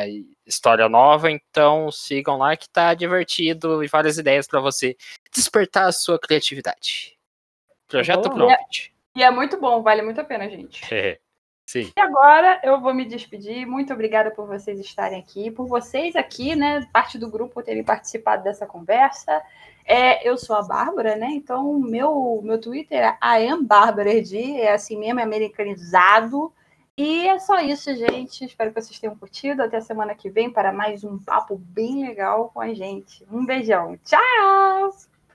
[0.47, 1.31] história nova.
[1.31, 4.97] Então sigam lá que tá divertido e várias ideias para você
[5.35, 7.16] despertar a sua criatividade.
[7.89, 8.31] Projeto.
[8.31, 8.95] Prompt.
[9.15, 10.83] E é muito bom, vale muito a pena, gente.
[10.95, 11.19] É.
[11.67, 11.91] Sim.
[11.97, 13.67] E agora eu vou me despedir.
[13.67, 18.45] Muito obrigada por vocês estarem aqui, por vocês aqui, né, parte do grupo, terem participado
[18.45, 19.43] dessa conversa.
[19.85, 21.29] É, eu sou a Bárbara, né?
[21.31, 26.53] Então, meu, meu Twitter é IamBárbaraD, é assim mesmo, é americanizado.
[26.97, 28.45] E é só isso, gente.
[28.45, 29.63] Espero que vocês tenham curtido.
[29.63, 33.25] Até a semana que vem para mais um papo bem legal com a gente.
[33.31, 33.99] Um beijão.
[34.05, 35.16] Tchau!